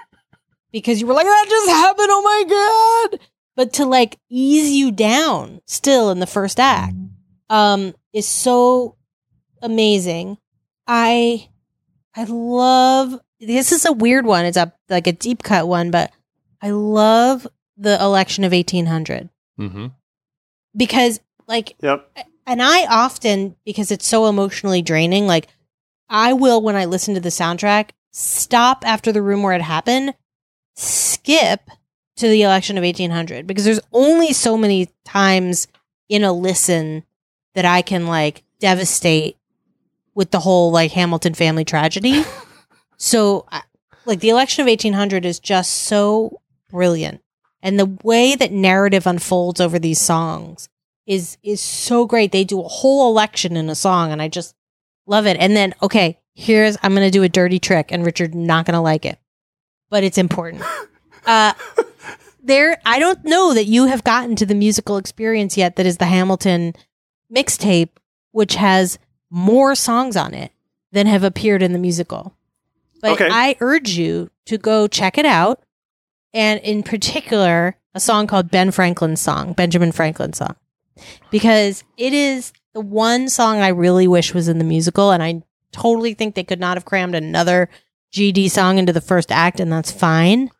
[0.72, 2.08] because you were like, that just happened.
[2.10, 3.20] Oh my God.
[3.56, 6.94] But to like ease you down still in the first act,
[7.50, 8.96] um, is so
[9.60, 10.38] amazing.
[10.86, 11.48] I,
[12.16, 14.44] I love, this is a weird one.
[14.44, 16.10] It's a, like a deep cut one, but
[16.60, 19.28] I love the election of 1800
[19.60, 19.86] Mm-hmm.
[20.76, 21.18] because
[21.48, 22.16] like Yep.
[22.46, 25.48] and I often because it's so emotionally draining like
[26.08, 30.14] I will when I listen to the soundtrack stop after the room where it happened
[30.76, 31.70] skip
[32.18, 35.66] to the election of 1800 because there's only so many times
[36.08, 37.02] in a listen
[37.54, 39.37] that I can like devastate
[40.18, 42.24] with the whole like Hamilton family tragedy.
[42.98, 43.46] so
[44.04, 47.22] like the election of 1800 is just so brilliant
[47.62, 50.68] and the way that narrative unfolds over these songs
[51.06, 52.32] is is so great.
[52.32, 54.54] They do a whole election in a song, and I just
[55.06, 55.36] love it.
[55.38, 58.74] And then, okay, here's I'm going to do a dirty trick, and Richard not going
[58.74, 59.18] to like it,
[59.90, 60.62] but it's important.
[61.26, 61.52] Uh,
[62.42, 65.76] there, I don't know that you have gotten to the musical experience yet.
[65.76, 66.72] That is the Hamilton
[67.30, 67.90] mixtape,
[68.30, 68.98] which has
[69.30, 70.52] more songs on it
[70.92, 72.34] than have appeared in the musical.
[73.00, 73.28] But Okay.
[73.30, 75.62] I urge you to go check it out,
[76.34, 80.56] and in particular, a song called Ben Franklin's song, Benjamin Franklin's song
[81.30, 85.42] because it is the one song I really wish was in the musical, and I
[85.72, 87.68] totally think they could not have crammed another
[88.12, 90.50] GD song into the first act, and that's fine.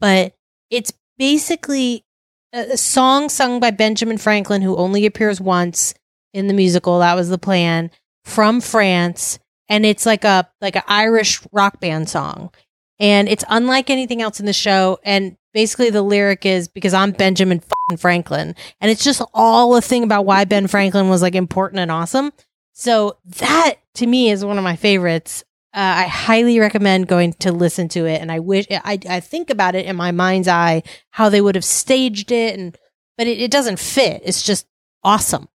[0.00, 0.34] But
[0.70, 2.04] it's basically
[2.52, 5.94] a, a song sung by Benjamin Franklin, who only appears once
[6.32, 6.98] in the musical.
[6.98, 7.90] That was the plan
[8.26, 12.50] from France, and it's like a like an Irish rock band song,
[12.98, 14.98] and it's unlike anything else in the show.
[15.04, 17.62] And basically the lyric is because I'm Benjamin
[17.96, 21.90] Franklin, and it's just all a thing about why Ben Franklin was like important and
[21.90, 22.32] awesome.
[22.72, 25.44] So that to me is one of my favorites.
[25.72, 29.50] Uh, I highly recommend going to listen to it, and I wish I I think
[29.50, 32.76] about it in my mind's eye how they would have staged it, and
[33.16, 34.22] but it, it doesn't fit.
[34.24, 34.66] It's just
[35.04, 35.48] awesome.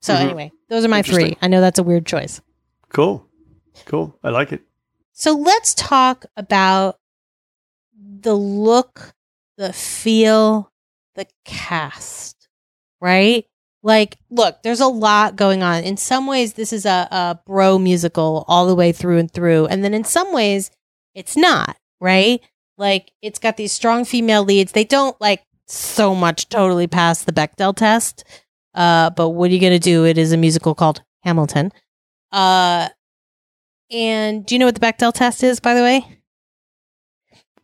[0.00, 0.20] So Mhm.
[0.20, 1.36] anyway, those are my three.
[1.42, 2.40] I know that's a weird choice.
[2.90, 3.26] Cool.
[3.84, 4.18] Cool.
[4.22, 4.62] I like it.
[5.12, 6.98] So let's talk about
[8.20, 9.14] the look,
[9.56, 10.70] the feel,
[11.14, 12.48] the cast,
[13.00, 13.44] right?
[13.82, 15.84] Like, look, there's a lot going on.
[15.84, 19.66] In some ways, this is a, a bro musical all the way through and through.
[19.66, 20.70] And then in some ways,
[21.14, 22.40] it's not, right?
[22.76, 24.72] Like, it's got these strong female leads.
[24.72, 28.24] They don't like so much totally pass the Bechdel test.
[28.78, 30.04] Uh, but what are you going to do?
[30.06, 31.72] It is a musical called Hamilton.
[32.30, 32.88] Uh,
[33.90, 36.06] and do you know what the Bechdel test is, by the way?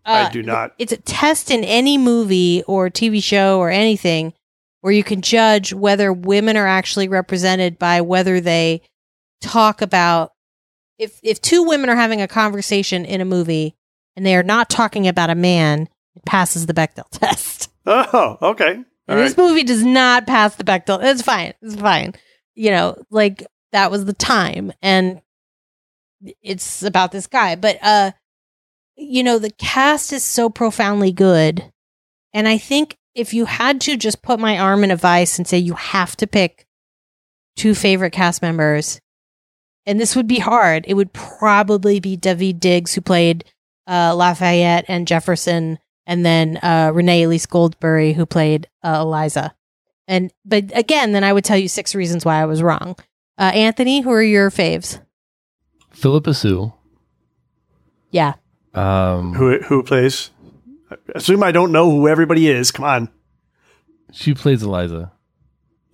[0.04, 0.72] I Uh, do not.
[0.78, 4.32] It's a test in any movie or TV show or anything
[4.80, 8.82] where you can judge whether women are actually represented by whether they
[9.40, 10.32] talk about
[10.98, 13.76] if if two women are having a conversation in a movie
[14.16, 17.70] and they are not talking about a man, it passes the Bechdel test.
[17.86, 18.82] Oh, okay.
[19.06, 21.02] And this movie does not pass the Bechdel.
[21.02, 21.52] It's fine.
[21.60, 22.14] It's fine.
[22.54, 25.20] You know, like that was the time and
[26.42, 27.56] it's about this guy.
[27.56, 28.12] But uh
[28.96, 31.72] you know, the cast is so profoundly good.
[32.32, 35.46] And I think if you had to just put my arm in a vice and
[35.46, 36.66] say you have to pick
[37.56, 39.00] two favorite cast members,
[39.86, 43.44] and this would be hard, it would probably be Daveed Diggs, who played
[43.86, 49.54] uh, Lafayette and Jefferson, and then uh, Renee Elise Goldsberry, who played uh, Eliza.
[50.06, 52.96] And but again, then I would tell you six reasons why I was wrong.
[53.38, 55.00] Uh, Anthony, who are your faves?
[55.90, 56.72] Phillipa Soo.
[58.10, 58.34] Yeah,
[58.74, 60.30] Um, Who who plays?
[61.14, 62.70] Assume I don't know who everybody is.
[62.70, 63.08] Come on.
[64.12, 65.10] she plays Eliza.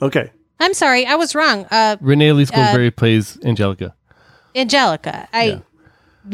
[0.02, 0.30] Okay.
[0.58, 1.66] I'm sorry, I was wrong.
[1.70, 3.94] Uh, Renee Elise Uh, Goldberry plays Angelica.
[4.54, 5.26] Angelica.
[5.32, 5.62] I,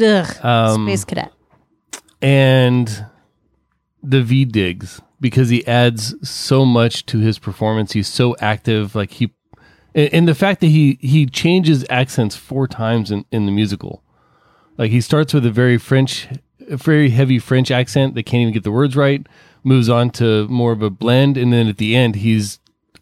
[0.01, 1.31] ugh, Um, Space Cadet.
[2.21, 3.05] and
[4.05, 7.93] Daveed Diggs because he adds so much to his performance.
[7.93, 9.31] He's so active, like he,
[9.95, 14.03] and, and the fact that he he changes accents four times in in the musical.
[14.77, 16.27] Like he starts with a very French,
[16.59, 19.25] very heavy French accent that can't even get the words right.
[19.63, 22.59] Moves on to more of a blend, and then at the end he's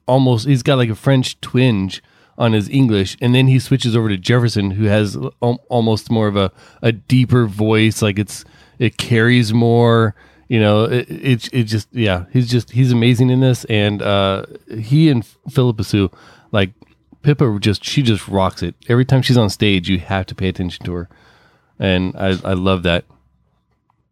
[0.08, 2.02] almost he's got like a French twinge
[2.38, 6.28] on his English, and then he switches over to Jefferson, who has al- almost more
[6.28, 8.02] of a, a deeper voice.
[8.02, 8.46] Like it's
[8.80, 10.16] it carries more.
[10.48, 14.46] You know, it, it it just yeah, he's just he's amazing in this, and uh,
[14.80, 16.12] he and Phillipa Soo,
[16.52, 16.72] like
[17.24, 19.90] Pippa, just she just rocks it every time she's on stage.
[19.90, 21.10] You have to pay attention to her,
[21.80, 23.06] and I I love that.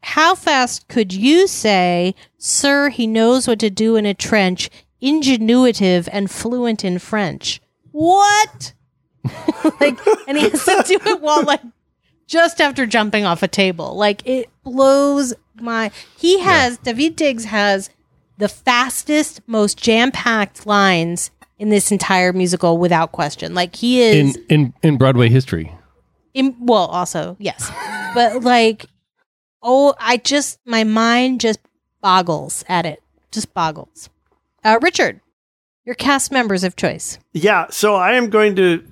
[0.03, 4.69] How fast could you say, Sir, he knows what to do in a trench,
[5.01, 7.61] ingenuitive and fluent in French?
[7.93, 8.73] What?
[9.79, 11.61] like, and he has to do it while, like,
[12.27, 13.95] just after jumping off a table.
[13.95, 15.91] Like, it blows my.
[16.17, 17.89] He has, Daveed Diggs has
[18.37, 23.53] the fastest, most jam packed lines in this entire musical without question.
[23.53, 24.35] Like, he is.
[24.35, 25.71] In in in Broadway history,
[26.33, 27.71] in, well also yes
[28.13, 28.85] but like
[29.61, 31.59] oh i just my mind just
[32.01, 34.09] boggles at it just boggles
[34.63, 35.21] uh richard
[35.85, 37.67] your cast members of choice Yeah.
[37.69, 38.83] So I am going to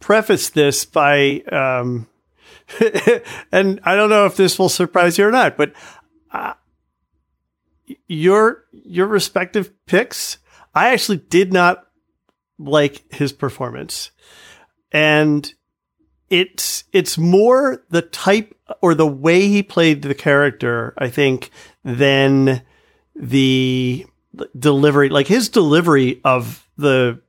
[0.00, 2.06] preface this by, um,
[3.52, 5.72] and I don't know if this will surprise you or not, but
[6.32, 6.54] uh,
[8.06, 10.38] your your respective picks,
[10.74, 11.86] I actually did not
[12.58, 14.10] like his performance,
[14.92, 15.52] and
[16.28, 21.50] it's it's more the type or the way he played the character, I think,
[21.84, 22.62] than
[23.14, 24.06] the
[24.58, 25.08] delivery.
[25.08, 27.20] Like his delivery of the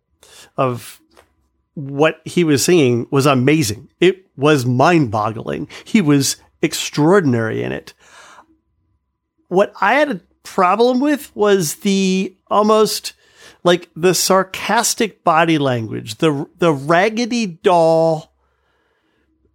[0.58, 1.00] of
[1.78, 3.88] what he was singing was amazing.
[4.00, 5.68] It was mind boggling.
[5.84, 7.94] He was extraordinary in it.
[9.48, 13.14] What I had a problem with was the almost
[13.64, 18.34] like the sarcastic body language, the the raggedy doll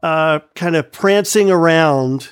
[0.01, 2.31] uh, kind of prancing around.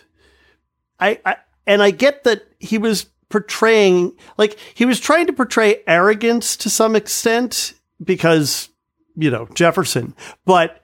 [1.00, 5.82] I, I and I get that he was portraying like he was trying to portray
[5.88, 8.69] arrogance to some extent because
[9.16, 10.82] you know Jefferson, but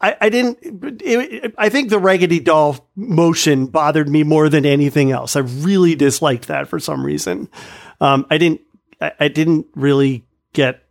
[0.00, 0.58] I, I didn't.
[1.02, 5.34] It, I think the Raggedy Doll motion bothered me more than anything else.
[5.34, 7.48] I really disliked that for some reason.
[8.00, 8.60] Um, I didn't.
[9.00, 10.84] I, I didn't really get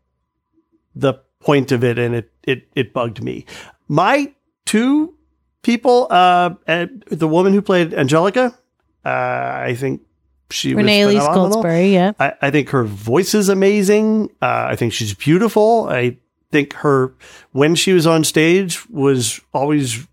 [0.95, 3.45] the point of it, and it it it bugged me.
[3.87, 4.33] My
[4.65, 5.15] two
[5.61, 8.57] people, uh, the woman who played Angelica,
[9.05, 10.01] uh, I think
[10.49, 11.27] she Renee was Elise.
[11.27, 12.11] Goldsberry, yeah.
[12.19, 14.29] I, I think her voice is amazing.
[14.41, 15.87] Uh, I think she's beautiful.
[15.89, 16.17] I
[16.51, 17.15] think her
[17.51, 20.07] when she was on stage was always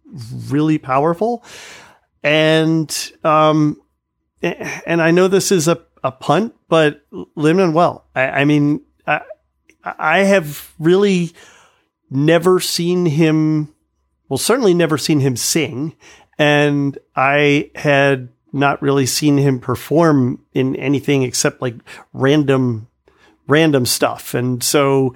[0.48, 1.44] really powerful.
[2.22, 3.80] And um,
[4.42, 8.06] and I know this is a, a punt, but Lin Manuel.
[8.14, 9.22] I, I mean, I,
[9.84, 11.32] I have really
[12.10, 13.74] never seen him.
[14.28, 15.96] Well, certainly never seen him sing,
[16.38, 21.76] and I had not really seen him perform in anything except like
[22.12, 22.88] random
[23.46, 25.14] random stuff and so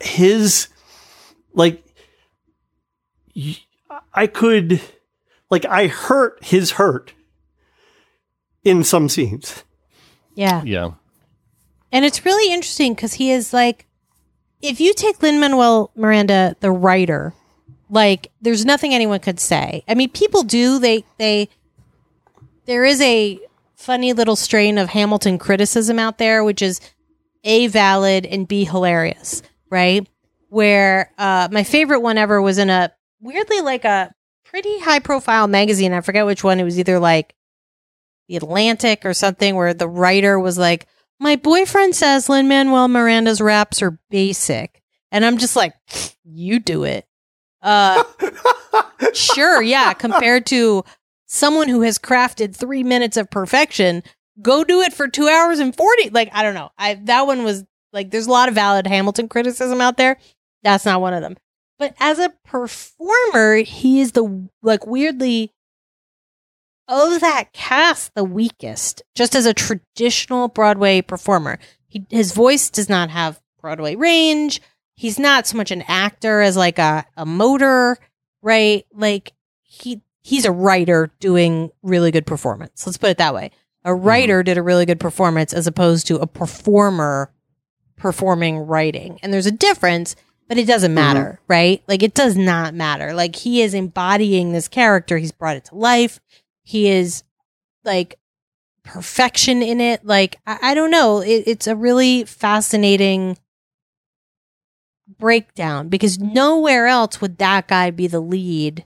[0.00, 0.68] his
[1.54, 1.84] like
[4.14, 4.80] i could
[5.50, 7.12] like i hurt his hurt
[8.64, 9.64] in some scenes
[10.34, 10.62] Yeah.
[10.64, 10.92] Yeah.
[11.92, 13.86] And it's really interesting because he is like,
[14.62, 17.34] if you take Lin Manuel Miranda, the writer,
[17.88, 19.82] like, there's nothing anyone could say.
[19.88, 20.78] I mean, people do.
[20.78, 21.48] They, they,
[22.70, 23.40] there is a
[23.74, 26.80] funny little strain of Hamilton criticism out there, which is
[27.42, 30.08] A, valid and B, hilarious, right?
[30.50, 35.48] Where uh, my favorite one ever was in a weirdly like a pretty high profile
[35.48, 35.92] magazine.
[35.92, 36.60] I forget which one.
[36.60, 37.34] It was either like
[38.28, 40.86] the Atlantic or something, where the writer was like,
[41.18, 44.80] my boyfriend says Lin Manuel Miranda's raps are basic.
[45.10, 45.74] And I'm just like,
[46.22, 47.04] you do it.
[47.62, 48.04] Uh,
[49.12, 49.92] sure, yeah.
[49.92, 50.84] Compared to
[51.32, 54.02] someone who has crafted three minutes of perfection,
[54.42, 56.10] go do it for two hours and 40.
[56.10, 56.70] Like, I don't know.
[56.76, 60.18] I, that one was like, there's a lot of valid Hamilton criticism out there.
[60.64, 61.36] That's not one of them.
[61.78, 65.54] But as a performer, he is the, like, weirdly,
[66.88, 71.60] of that cast, the weakest, just as a traditional Broadway performer.
[71.86, 74.60] He, his voice does not have Broadway range.
[74.96, 77.98] He's not so much an actor as like a, a motor,
[78.42, 78.84] right?
[78.92, 82.86] Like he he's a writer doing really good performance.
[82.86, 83.50] Let's put it that way.
[83.84, 84.46] A writer mm-hmm.
[84.46, 87.32] did a really good performance as opposed to a performer
[87.96, 89.18] performing writing.
[89.22, 90.16] And there's a difference,
[90.48, 90.94] but it doesn't mm-hmm.
[90.94, 91.82] matter, right?
[91.86, 93.14] Like it does not matter.
[93.14, 95.18] Like he is embodying this character.
[95.18, 96.20] He's brought it to life.
[96.62, 97.24] He is
[97.84, 98.18] like
[98.82, 100.04] perfection in it.
[100.04, 101.20] Like I, I don't know.
[101.20, 103.38] It, it's a really fascinating
[105.18, 108.84] breakdown because nowhere else would that guy be the lead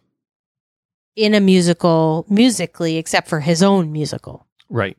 [1.16, 4.46] in a musical musically except for his own musical.
[4.68, 4.96] Right.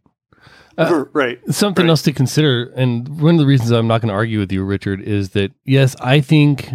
[0.78, 1.90] Uh, right Something Right.
[1.92, 4.64] else to consider, and one of the reasons I'm not going to argue with you,
[4.64, 6.70] Richard, is that yes, I think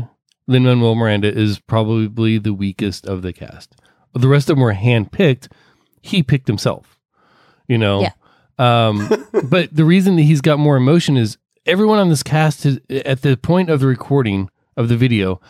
[0.46, 3.76] Lin Manuel Miranda is probably the weakest of the cast.
[4.14, 5.48] The rest of them were handpicked.
[6.00, 6.98] He picked himself,
[7.68, 8.00] you know.
[8.00, 8.12] Yeah.
[8.59, 9.09] Um,
[9.50, 13.20] but the reason that he's got more emotion is everyone on this cast has, at
[13.22, 15.40] the point of the recording of the video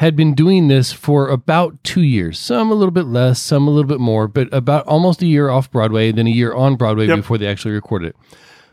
[0.00, 2.38] had been doing this for about two years.
[2.38, 5.50] Some a little bit less, some a little bit more, but about almost a year
[5.50, 7.16] off Broadway, then a year on Broadway Yep.
[7.16, 8.16] before they actually recorded it.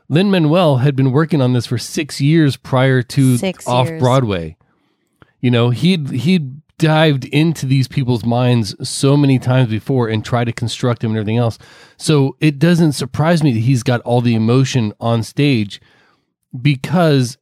[0.08, 4.02] Lin Manuel had been working on this for six years prior to Six off years.
[4.02, 4.56] Broadway.
[5.42, 10.46] You know, he'd he'd dived into these people's minds so many times before and tried
[10.46, 11.58] to construct them and everything else.
[11.98, 15.82] So it doesn't surprise me that he's got all the emotion on stage
[16.62, 17.38] because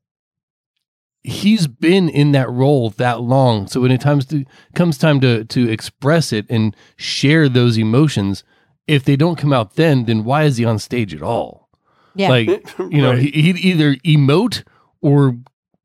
[1.26, 3.68] he's been in that role that long.
[3.68, 8.44] So when it times to, comes time to to express it and share those emotions,
[8.88, 11.70] if they don't come out then, then why is he on stage at all?
[12.16, 12.30] Yeah.
[12.30, 13.22] Like you know, Right.
[13.22, 14.64] he, he'd either emote
[15.02, 15.38] or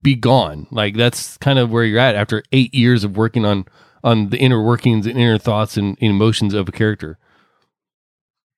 [0.02, 0.66] be gone.
[0.70, 3.64] Like that's kind of where you're at after eight years of working on
[4.02, 7.18] on the inner workings and inner thoughts and emotions of a character.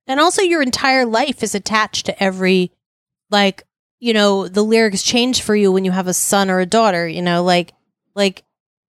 [0.06, 2.72] And also your entire life is attached to every
[3.30, 3.62] like,
[4.02, 7.06] you know, the lyrics change for you when you have a son or a daughter,
[7.06, 7.72] you know, like
[8.16, 8.42] like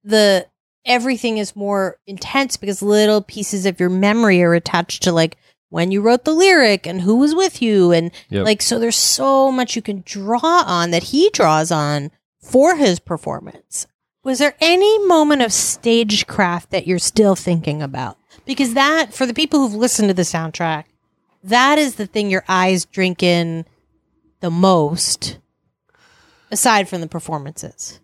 [0.04, 0.47] the
[0.86, 5.38] everything is more intense because little pieces of your memory are attached to like
[5.69, 8.43] when you wrote the lyric and who was with you and Yep.
[8.43, 12.10] like so there's so much you can draw on that he draws on
[12.41, 13.86] for his performance.
[14.23, 18.17] Was there any moment of stagecraft that you're still thinking about?
[18.45, 20.86] Because that, for the people who've listened to the soundtrack,
[21.43, 23.65] that is the thing your eyes drink in
[24.43, 25.39] the most,
[26.51, 28.02] aside from the performances.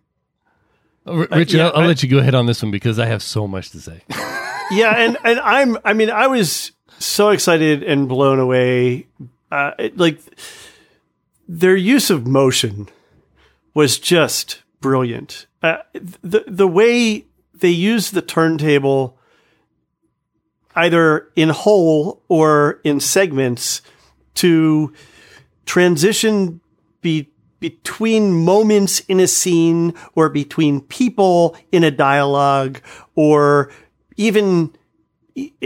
[1.05, 3.05] R- Richard, yeah, I'll, I'll I- let you go ahead on this one because I
[3.07, 4.03] have so much to say.
[4.71, 9.07] yeah, and and I'm I mean I was so excited and blown away.
[9.51, 10.19] Uh, it- like
[11.47, 12.87] their use of motion
[13.73, 15.45] was just brilliant.
[15.61, 15.79] Uh,
[16.23, 19.17] the the way they use the turntable,
[20.73, 23.81] either in whole or in segments,
[24.35, 24.93] to
[25.70, 26.59] transition
[27.01, 32.82] be, between moments in a scene or between people in a dialogue
[33.13, 33.72] or
[34.17, 34.76] even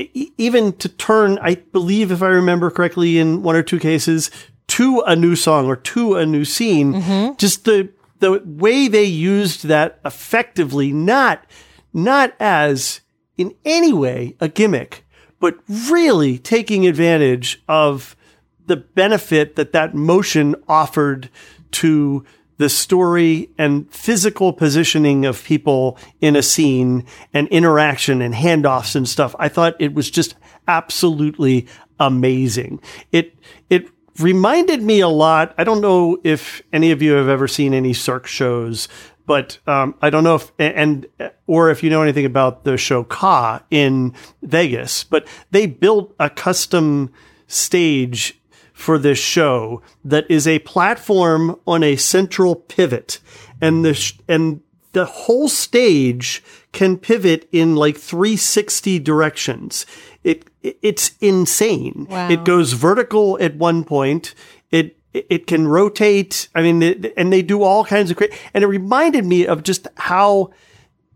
[0.06, 4.30] even to turn, I believe, if I remember correctly, in one or two cases,
[4.68, 7.36] to a new song or to a new scene, mm-hmm.
[7.38, 7.90] just the
[8.20, 11.46] the way they used that effectively, not
[11.94, 13.00] not as
[13.38, 15.06] in any way a gimmick,
[15.40, 15.58] but
[15.90, 18.18] really taking advantage of
[18.66, 21.30] the benefit that that motion offered
[21.72, 22.26] to
[22.58, 29.10] the story and physical positioning of people in a scene and interaction and handoffs and
[29.10, 29.36] stuff.
[29.40, 30.36] I thought it was just
[30.68, 31.68] absolutely
[32.00, 32.80] amazing.
[33.12, 33.36] It,
[33.70, 33.90] it
[34.20, 35.54] reminded me a lot.
[35.58, 38.88] I don't know if any of you have ever seen any Cirque shows,
[39.26, 41.08] but um, I don't know if and
[41.48, 45.04] or if you know anything about the show Ka in Vegas.
[45.04, 47.12] But they built a custom
[47.48, 48.40] stage
[48.84, 53.20] for this show that is a platform on a central pivot,
[53.62, 54.62] and the sh- and
[54.92, 59.86] the whole stage can pivot in like 360 directions.
[60.26, 62.08] It it's insane.
[62.10, 62.30] Wow.
[62.30, 64.36] It goes vertical at one point.
[64.70, 66.50] It it can rotate.
[66.54, 68.34] I mean, it, and they do all kinds of great.
[68.54, 70.52] And it reminded me of just how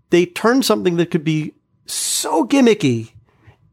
[0.10, 1.54] they turned something that could be
[1.86, 3.12] so gimmicky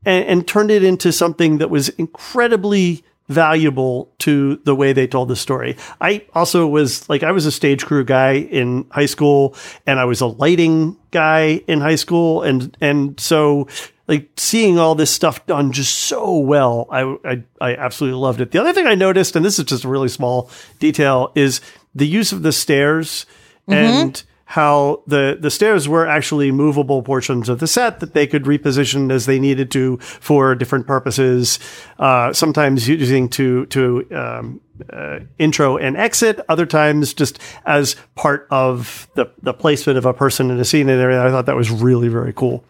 [0.04, 5.28] and, and turned it into something that was incredibly valuable to the way they told
[5.28, 5.76] the story.
[6.00, 9.56] I also was like, I was a stage crew guy in high school
[9.86, 12.42] and I was a lighting guy in high school.
[12.42, 13.66] And, and so
[14.08, 18.50] like seeing all this stuff done just so well, I, I, I absolutely loved it.
[18.50, 21.62] The other thing I noticed, and this is just a really small detail, is
[21.94, 23.24] the use of the stairs
[23.66, 23.72] mm-hmm.
[23.72, 28.44] and how the, the stairs were actually movable portions of the set that they could
[28.44, 31.58] reposition as they needed to for different purposes.
[31.98, 34.60] Uh, sometimes using to, to, um,
[34.92, 40.12] uh, intro and exit, other times just as part of the, the placement of a
[40.12, 41.22] person in a scene and everything.
[41.24, 42.64] I thought that was really, very cool.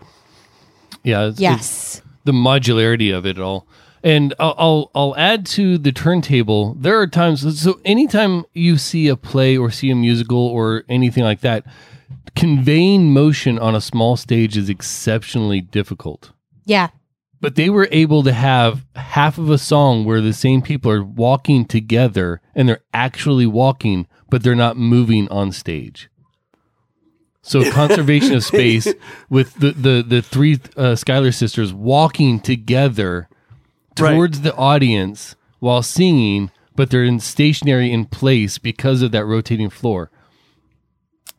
[1.02, 1.22] Yeah.
[1.28, 2.02] it's- it's Yes.
[2.24, 3.66] the modularity of it all.
[4.05, 6.74] And I'll, I'll I'll add to the turntable.
[6.74, 11.24] There are times so anytime you see a play or see a musical or anything
[11.24, 11.64] like that,
[12.36, 16.32] conveying motion on a small stage is exceptionally difficult.
[16.66, 16.88] Yeah.
[17.40, 21.02] But they were able to have half of a song where the same people are
[21.02, 26.11] walking together and they're actually walking, but they're not moving on stage.
[27.40, 28.92] So conservation of space
[29.30, 33.28] with the the the three uh, Schuyler sisters walking together
[33.99, 34.14] Right.
[34.14, 39.70] towards the audience while singing, but they're in stationary in place because of that rotating
[39.70, 40.11] floor.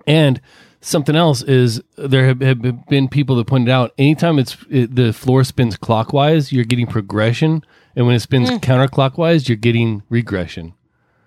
[0.08, 0.40] And
[0.82, 5.12] something else is there have, have been people that pointed out anytime it's it, the
[5.14, 7.64] floor spins clockwise, you're getting progression,
[7.96, 10.74] and when it spins counterclockwise, you're getting regression.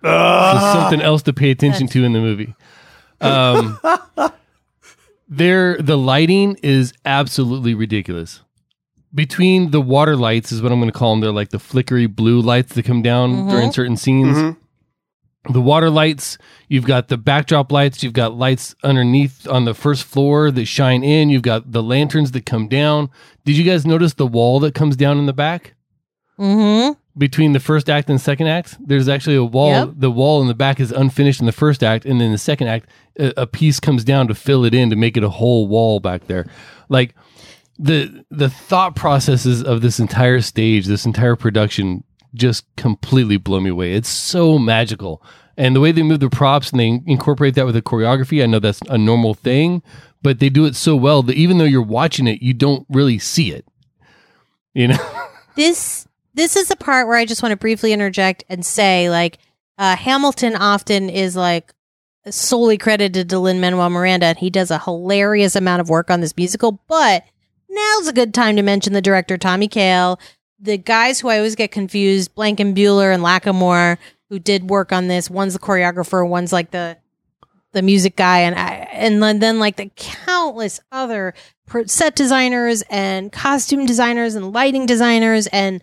[0.03, 2.55] So something else to pay attention to in the movie.
[3.21, 3.81] Um,
[5.29, 8.43] there, the lighting is absolutely ridiculous.
[9.15, 11.21] Between the water lights is what I'm going to call them.
[11.21, 14.57] They're like the flickery blue lights that come down during certain scenes.
[15.51, 16.37] The water lights,
[16.69, 21.03] you've got the backdrop lights, you've got lights underneath on the first floor that shine
[21.03, 23.09] in, you've got the lanterns that come down.
[23.47, 25.75] Did you guys notice the wall that comes down in the back?
[26.39, 26.93] Mm-hmm.
[27.19, 28.77] between the first act and second act.
[28.79, 29.71] There's actually a wall.
[29.71, 29.95] Yep.
[29.97, 32.69] The wall in the back is unfinished in the first act, and then the second
[32.69, 32.89] act,
[33.19, 35.99] a, a piece comes down to fill it in to make it a whole wall
[35.99, 36.47] back there.
[36.89, 37.15] Like
[37.79, 42.05] the the thought processes of this entire stage, this entire production,
[42.35, 43.95] just completely blow me away.
[43.95, 45.23] It's so magical.
[45.57, 48.47] And the way they move the props and they incorporate that with the choreography, I
[48.47, 49.83] know that's a normal thing,
[50.23, 53.19] but they do it so well that even though you're watching it, you don't really
[53.19, 53.67] see it.
[54.73, 55.27] You know?
[55.57, 59.39] this this is the part where I just want to briefly interject and say, like,
[59.77, 61.75] uh, Hamilton often is like
[62.31, 66.21] solely credited to Lin Manuel Miranda, and he does a hilarious amount of work on
[66.21, 66.81] this musical.
[66.87, 67.25] But
[67.69, 70.19] now's a good time to mention the director Tommy Kail,
[70.59, 73.99] the guys who I always get confused, Blankenbuehler and Lacamoire,
[74.29, 75.31] who did work on this.
[75.31, 76.97] One's the choreographer, one's like the
[77.73, 81.35] the music guy, and I, and then, like the countless other
[81.85, 85.83] set designers and costume designers and lighting designers and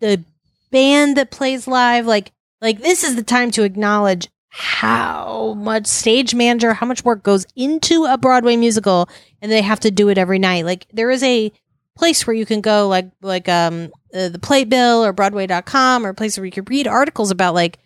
[0.00, 0.24] the
[0.72, 2.06] band that plays live.
[2.06, 7.22] Like like this is the time to acknowledge how much stage manager how much work
[7.22, 9.08] goes into a broadway musical
[9.40, 11.52] and they have to do it every night like there is a
[11.96, 16.14] place where you can go like like um uh, the playbill or broadway.com or a
[16.14, 17.78] place where you can read articles about like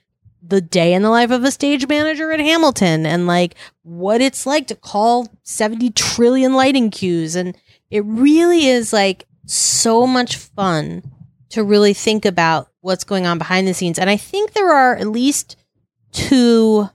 [0.46, 4.46] the day in the life of a stage manager at hamilton and like what it's
[4.46, 7.56] like to call 70 trillion lighting cues and
[7.90, 11.02] it really is like so much fun
[11.50, 13.98] to really think about what's going on behind the scenes.
[13.98, 15.56] And I think there are at least
[16.14, 16.88] two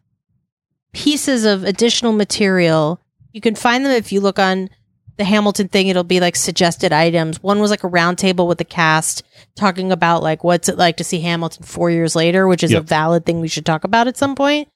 [0.93, 2.99] pieces of additional material.
[3.31, 4.69] You can find them if you look on
[5.17, 7.43] the Hamilton thing, it'll be like suggested items.
[7.43, 9.21] One was like a roundtable with the cast
[9.55, 12.79] talking about like what's it like to see Hamilton four years later, which is a
[12.79, 14.69] valid thing we should talk about at some point.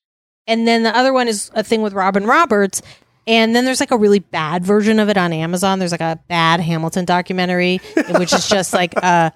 [0.45, 2.81] And then the other one is a thing with Robin Roberts.
[3.25, 5.79] And then there's like a really bad version of it on Amazon.
[5.79, 7.79] There's like a bad Hamilton documentary,
[8.09, 9.31] which is just like, uh,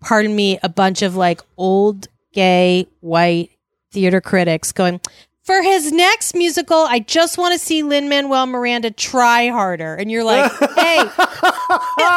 [0.00, 3.50] pardon me, a bunch of like old gay white
[3.92, 5.00] theater critics going,
[5.44, 9.94] for his next musical, I just want to see Lin Manuel Miranda try harder.
[9.96, 11.02] And you're like, hey,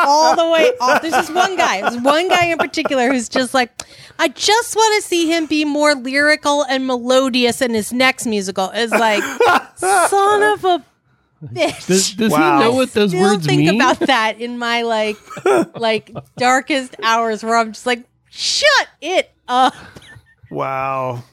[0.07, 1.01] all the way off.
[1.01, 3.71] There's this one guy, there's one guy in particular who's just like,
[4.19, 8.69] I just want to see him be more lyrical and melodious in his next musical.
[8.69, 9.23] Is like,
[9.75, 10.85] son of a
[11.43, 11.87] bitch.
[11.87, 12.59] Does, does Wow.
[12.59, 13.69] he know what those Still words think mean?
[13.69, 15.17] Think about that in my like,
[15.75, 19.73] like darkest hours where I'm just like, shut it up.
[20.51, 21.23] Wow.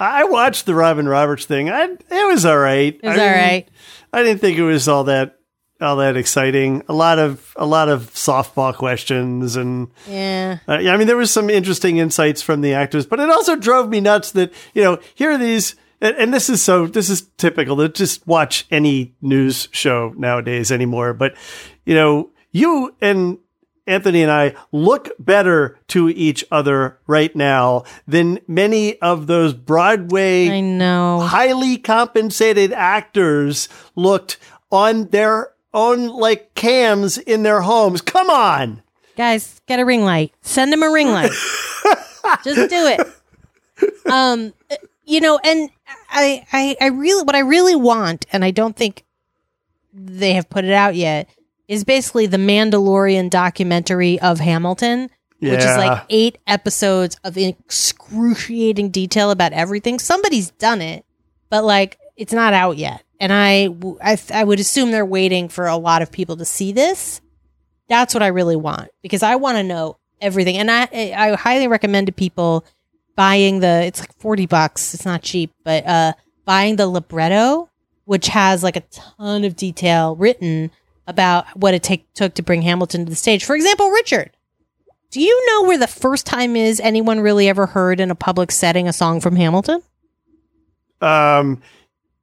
[0.00, 1.70] I watched the Robin Roberts thing.
[1.70, 2.98] I it was all right.
[3.02, 3.68] It was all right.
[4.12, 5.36] I didn't think it was all that
[5.80, 6.82] all that exciting.
[6.88, 10.58] A lot of a lot of softball questions and Yeah.
[10.68, 13.56] uh, yeah, I mean there was some interesting insights from the actors, but it also
[13.56, 15.76] drove me nuts that you know here are these.
[16.02, 16.86] And and this is so.
[16.86, 21.12] This is typical to just watch any news show nowadays anymore.
[21.12, 21.34] But
[21.84, 23.36] you know, you and
[23.90, 30.48] Anthony and I look better to each other right now than many of those Broadway
[30.48, 31.20] I know.
[31.20, 34.38] highly compensated actors looked
[34.70, 38.00] on their own like cams in their homes.
[38.00, 38.82] Come on.
[39.16, 40.32] Guys, get a ring light.
[40.40, 41.30] Send him a ring light.
[42.44, 43.00] Just do it.
[44.10, 44.52] Um,
[45.04, 45.68] you know, and
[46.10, 49.04] I, I, I really, what I really want, and I don't think
[49.92, 51.28] they have put it out yet,
[51.70, 55.08] is basically the Mandalorian documentary of Hamilton,
[55.38, 60.00] which is like eight episodes of excruciating detail about everything.
[60.00, 61.06] Somebody's done it,
[61.48, 63.04] but like it's not out yet.
[63.20, 63.68] And I,
[64.02, 67.20] I, I would assume they're waiting for a lot of people to see this.
[67.88, 70.56] That's what I really want because I want to know everything.
[70.56, 72.64] And I, I highly recommend to people
[73.14, 74.92] buying the, it's like 40 bucks.
[74.92, 76.14] It's not cheap, but, uh,
[76.44, 77.70] buying the libretto,
[78.06, 80.72] which has like a ton of detail written
[81.10, 83.44] about what it take, took to bring Hamilton to the stage.
[83.44, 84.30] For example, Richard,
[85.10, 88.50] do you know where the first time is anyone really ever heard in a public
[88.52, 89.82] setting a song from Hamilton?
[91.00, 91.60] Um,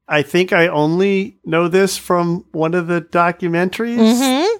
[0.07, 3.97] I think I only know this from one of the documentaries.
[3.97, 4.57] Mm-hmm.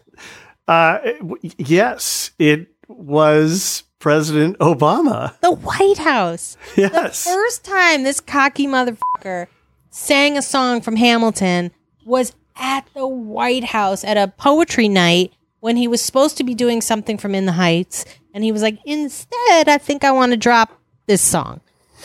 [0.67, 5.39] Uh, it- yes, it was President Obama.
[5.41, 6.57] The White House.
[6.75, 7.23] Yes.
[7.25, 9.47] First time this cocky motherfucker
[9.89, 11.71] sang a song from Hamilton
[12.05, 16.53] was at the White House at a poetry night when he was supposed to be
[16.53, 18.05] doing something from In the Heights.
[18.33, 21.61] And he was like, instead, I think I want to drop this song.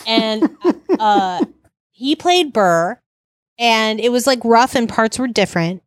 [0.06, 0.56] And
[0.98, 1.44] uh,
[1.90, 2.98] he played Burr,
[3.58, 5.82] and it was like rough and parts were different.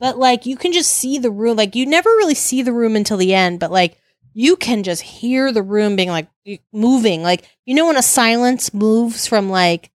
[0.00, 1.56] But like, you can just see the room.
[1.56, 3.98] Like, you never really see the room until the end, but like,
[4.32, 6.28] you can just hear the room being like
[6.72, 7.22] moving.
[7.22, 9.90] Like, you know, when a silence moves from like,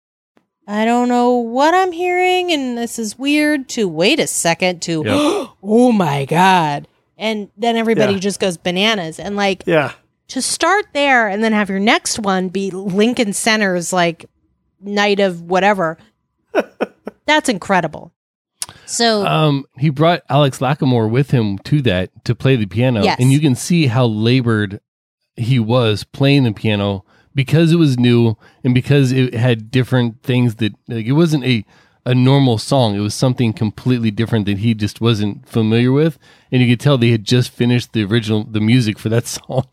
[0.68, 5.04] I don't know what I'm hearing and this is weird to wait a second to,
[5.64, 6.88] oh my God.
[7.18, 8.20] And then everybody Yeah.
[8.20, 9.20] just goes bananas.
[9.20, 9.92] And like, Yeah.
[10.30, 14.26] to start there and then have your next one be Lincoln Center's like
[14.82, 15.98] night of whatever,
[17.26, 18.12] that's incredible.
[18.86, 23.18] So, Um, he brought Alex Lacamoire with him to that to play the piano, Yes.
[23.20, 24.80] and you can see how labored
[25.36, 27.04] he was playing the piano
[27.36, 31.66] because it was new and because it had different things that like it wasn't a
[32.06, 32.96] a normal song.
[32.96, 36.20] It was something completely different that he just wasn't familiar with,
[36.52, 39.68] and you could tell they had just finished the original the music for that song.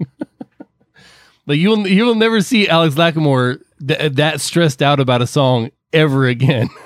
[1.46, 6.26] like you'll you'll never see Alex Lacamoire th- that stressed out about a song ever
[6.26, 6.68] again.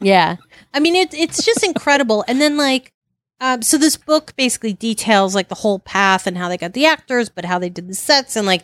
[0.00, 0.36] Yeah.
[0.72, 2.24] I mean, it, it's just incredible.
[2.26, 2.92] And then, like,
[3.40, 6.86] um, so this book basically details like the whole path and how they got the
[6.86, 8.62] actors, but how they did the sets and like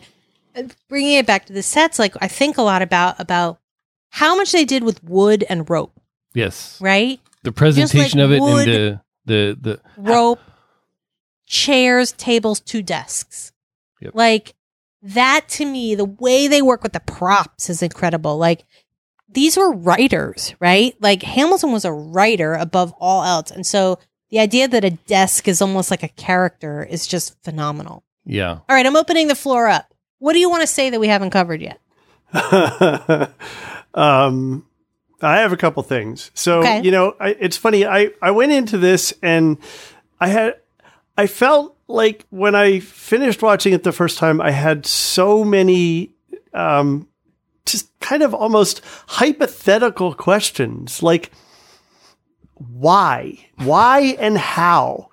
[0.87, 1.99] bringing it back to the sets.
[1.99, 3.59] Like, I think a lot about about
[4.09, 5.99] how much they did with wood and rope,
[6.33, 6.77] yes.
[6.81, 7.19] right?
[7.43, 10.39] the presentation of it wood- and the the the Rope,
[11.45, 13.51] chairs, tables, two desks.
[13.99, 14.15] Yep.
[14.15, 14.55] Like
[15.01, 18.37] that to me, the way they work with the props is incredible.
[18.37, 18.65] Like
[19.29, 20.95] these were writers, right?
[20.99, 23.51] Like Hamilton was a writer above all else.
[23.51, 23.99] And so
[24.29, 28.03] the idea that a desk is almost like a character is just phenomenal.
[28.25, 29.90] yeah All right, I'm opening the floor up.
[30.21, 31.79] What do you want to say that we haven't covered yet?
[33.95, 34.65] um,
[35.19, 36.29] I have a couple things.
[36.35, 36.81] So Okay.
[36.81, 37.87] you know, I, it's funny.
[37.87, 39.57] I I went into this and
[40.19, 40.57] I had
[41.17, 46.11] I felt like when I finished watching it the first time, I had so many
[46.53, 47.07] um,
[47.65, 51.31] just kind of almost hypothetical questions, like
[52.53, 53.39] why?
[53.57, 55.09] Why and how?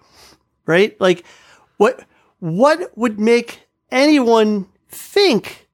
[0.67, 1.01] Right?
[1.01, 1.25] Like
[1.79, 2.05] what
[2.41, 5.69] what would make anyone think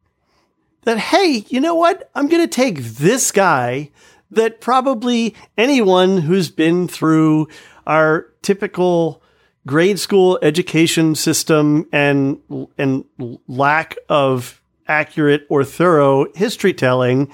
[0.83, 2.11] that hey, you know what?
[2.15, 3.91] I'm going to take this guy
[4.31, 7.49] that probably anyone who's been through
[7.87, 9.23] our typical
[9.67, 12.41] grade school education system and
[12.77, 13.05] and
[13.49, 17.33] lack of accurate or thorough history telling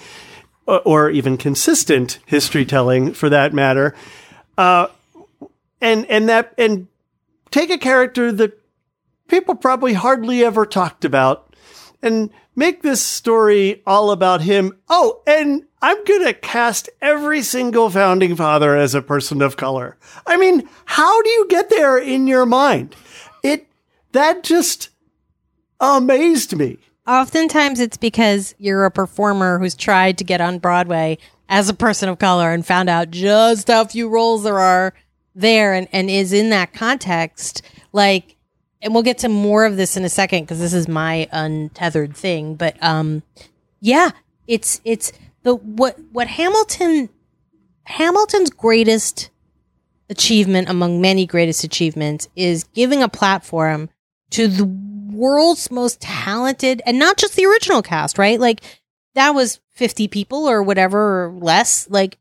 [0.66, 3.94] or even consistent history telling for that matter
[4.56, 4.86] uh,
[5.80, 6.86] and and that and
[7.50, 8.52] take a character that
[9.26, 11.49] people probably hardly ever talked about
[12.02, 14.76] and make this story all about him.
[14.88, 19.96] Oh, and I'm going to cast every single founding father as a person of color.
[20.26, 22.94] I mean, how do you get there in your mind?
[23.42, 23.66] It,
[24.12, 24.90] that just
[25.80, 26.78] amazed me.
[27.06, 32.08] Oftentimes it's because you're a performer who's tried to get on Broadway as a person
[32.08, 34.94] of color and found out just how few roles there are
[35.34, 37.62] there and, and is in that context.
[37.92, 38.36] Like,
[38.82, 42.16] and we'll get to more of this in a second because this is my untethered
[42.16, 42.54] thing.
[42.54, 43.22] But um,
[43.80, 44.10] yeah,
[44.46, 45.12] it's it's
[45.42, 47.08] the what what Hamilton
[47.84, 49.30] Hamilton's greatest
[50.08, 53.88] achievement among many greatest achievements is giving a platform
[54.30, 58.40] to the world's most talented and not just the original cast, right?
[58.40, 58.60] Like
[59.14, 62.18] that was 50 people or whatever or less, like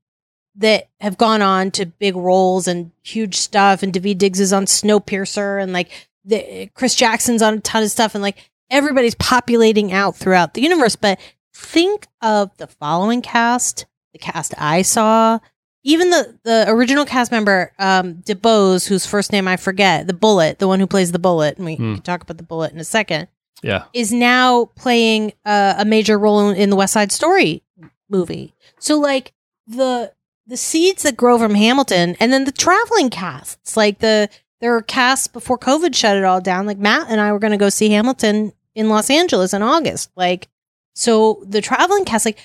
[0.55, 3.81] that have gone on to big roles and huge stuff.
[3.81, 7.91] And Daveed Diggs is on Snowpiercer and like the, Chris Jackson's on a ton of
[7.91, 10.95] stuff and like everybody's populating out throughout the universe.
[10.95, 11.19] But
[11.53, 15.39] think of the following cast, the cast I saw,
[15.83, 20.59] even the the original cast member, um, DeBose, whose first name I forget, the Bullet,
[20.59, 21.95] the one who plays the Bullet, and we Hmm.
[21.95, 23.27] can talk about the Bullet in a second,
[23.63, 23.85] Yeah.
[23.93, 27.63] is now playing uh, a major role in the West Side Story
[28.09, 28.53] movie.
[28.79, 29.33] So like
[29.67, 30.11] the
[30.47, 34.29] the seeds that grow from Hamilton, and then the traveling casts, like the
[34.61, 36.65] there were casts before COVID shut it all down.
[36.65, 40.11] Like Matt and I were going to go see Hamilton in Los Angeles in August.
[40.15, 40.47] Like
[40.93, 42.39] so, the traveling cast, like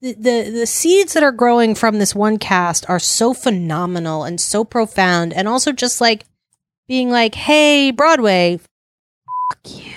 [0.00, 4.40] the, the the seeds that are growing from this one cast are so phenomenal and
[4.40, 6.24] so profound and also just like
[6.86, 9.92] being like hey broadway fuck you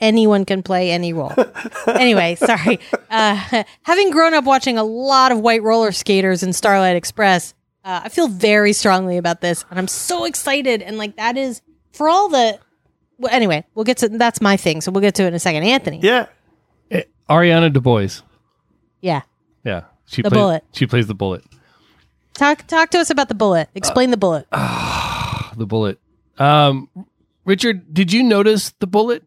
[0.00, 1.34] anyone can play any role
[1.88, 2.78] anyway sorry
[3.10, 7.52] uh, having grown up watching a lot of white roller skaters in starlight express
[7.88, 11.60] uh, i feel very strongly about this and i'm so excited and like that is
[11.92, 12.58] for all the
[13.18, 15.38] well, anyway we'll get to that's my thing so we'll get to it in a
[15.38, 16.26] second anthony Yeah.
[16.90, 18.22] Eh, Ariana DeBose.
[19.00, 19.22] yeah
[19.64, 19.82] Yeah.
[20.06, 20.64] She The plays, bullet.
[20.72, 21.44] She plays the bullet.
[22.34, 24.46] talk talk to us about the bullet explain the bullet
[25.56, 25.98] The bullet.
[26.38, 26.88] Um,
[27.44, 29.24] Richard, did you notice the bullet?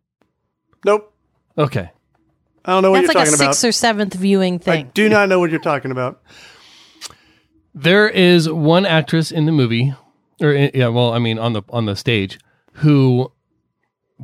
[0.85, 1.13] Nope.
[1.57, 1.91] Okay.
[2.63, 4.71] I don't know what That's you're like a talking sixth or seventh viewing thing.
[4.73, 4.91] I thing.
[4.93, 6.21] do not know what you're talking about.
[7.73, 9.93] There is one actress in the movie,
[10.41, 12.39] or in, yeah, well, I mean, on the on the stage,
[12.73, 13.31] who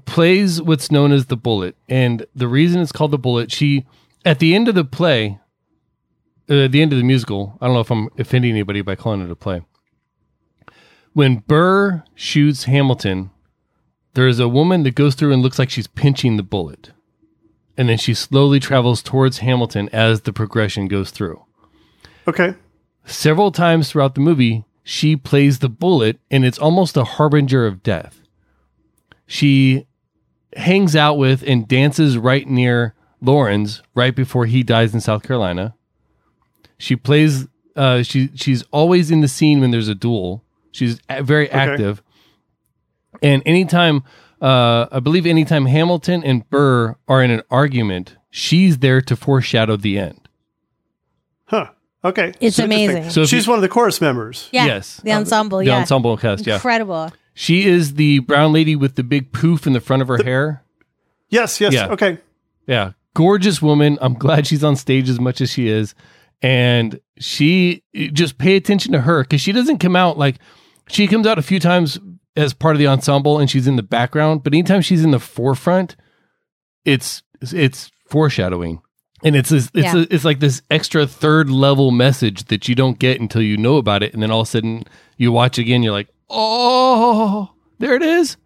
[0.06, 3.86] plays what's known as the bullet, and the reason it's called the bullet, she
[4.26, 5.40] at the end of the play,
[6.50, 8.96] uh, at the end of the musical, I don't know if I'm offending anybody by
[8.96, 9.62] calling it a play.
[11.14, 13.32] When Burr shoots Hamilton,
[14.14, 16.92] there is a woman that goes through and looks like she's pinching the bullet,
[17.78, 21.44] and then she slowly travels towards Hamilton as the progression goes through
[22.28, 22.54] Okay.
[23.08, 27.84] Several times throughout the movie, she plays the bullet, and it's almost a harbinger of
[27.84, 28.22] death.
[29.26, 29.88] She
[30.56, 35.76] hangs out with and dances right near Lawrence right before he dies in South Carolina.
[36.78, 37.48] She plays.
[37.76, 40.44] Uh, she she's always in the scene when there's a duel.
[40.72, 42.02] She's very active,
[43.22, 44.04] and anytime,
[44.42, 49.76] uh, I believe, anytime Hamilton and Burr are in an argument, she's there to foreshadow
[49.76, 50.28] the end.
[51.46, 51.72] Huh.
[52.04, 52.34] Okay.
[52.40, 53.10] It's So amazing.
[53.10, 54.50] So if She's you- one of the chorus members.
[54.52, 54.98] yeah, yes.
[55.04, 55.60] the ensemble.
[55.60, 56.46] the yeah, ensemble cast.
[56.46, 57.12] Yeah, incredible.
[57.34, 60.64] She is the brown lady with the big poof in the front of her hair.
[61.30, 61.60] Yes.
[61.62, 61.74] Yes.
[61.74, 61.88] Yeah.
[61.90, 62.20] Okay.
[62.68, 62.92] Yeah.
[63.14, 63.98] Gorgeous woman.
[64.02, 65.94] I'm glad she's on stage as much as she is.
[66.42, 67.84] And she
[68.14, 70.38] just pay attention to her because she doesn't come out like
[70.88, 72.00] she comes out a few times
[72.36, 75.20] as part of the ensemble and she's in the background, but anytime she's in the
[75.20, 75.96] forefront,
[76.86, 78.82] it's it's foreshadowing.
[79.24, 80.06] And it's this, it's Yeah.
[80.12, 84.04] it's like this extra third level message that you don't get until you know about
[84.04, 84.84] it, and then all of a sudden
[85.18, 87.50] you watch again, you're like, oh,
[87.80, 88.38] there it is,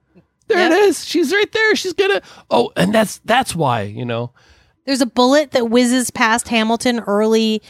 [0.48, 0.72] there Yep.
[0.72, 4.32] it is, she's right there, she's gonna, oh, and that's that's why you know,
[4.86, 7.62] There's a bullet that whizzes past Hamilton early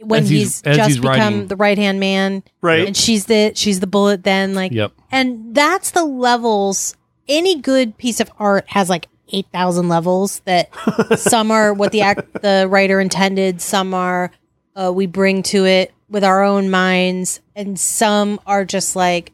[0.00, 1.46] when As he's, he's- as just he's become riding.
[1.48, 2.86] the right hand man, Right.
[2.86, 4.22] and she's the she's the bullet.
[4.24, 6.94] Then like, yep, and that's the levels.
[7.28, 10.40] Any good piece of art has like eight thousand levels.
[10.40, 10.70] That
[11.18, 13.60] some are what the act, the writer intended.
[13.60, 14.30] Some are
[14.74, 19.32] uh, we bring to it with our own minds, and some are just like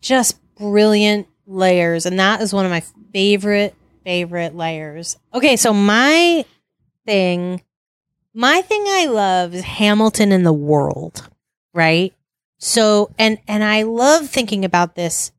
[0.00, 2.06] just brilliant layers.
[2.06, 2.82] And that is one of my
[3.12, 3.74] favorite,
[4.04, 5.16] favorite layers.
[5.34, 6.44] Okay, so my
[7.06, 7.62] thing,
[8.34, 11.28] my thing I love is Hamilton in the world,
[11.72, 12.12] right?
[12.58, 15.32] So, and, and I love thinking about this,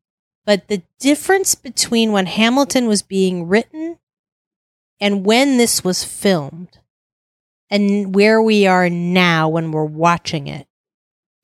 [0.49, 3.99] but the difference between when Hamilton was being written
[4.99, 6.79] and when this was filmed
[7.69, 10.65] and where we are now when we're watching it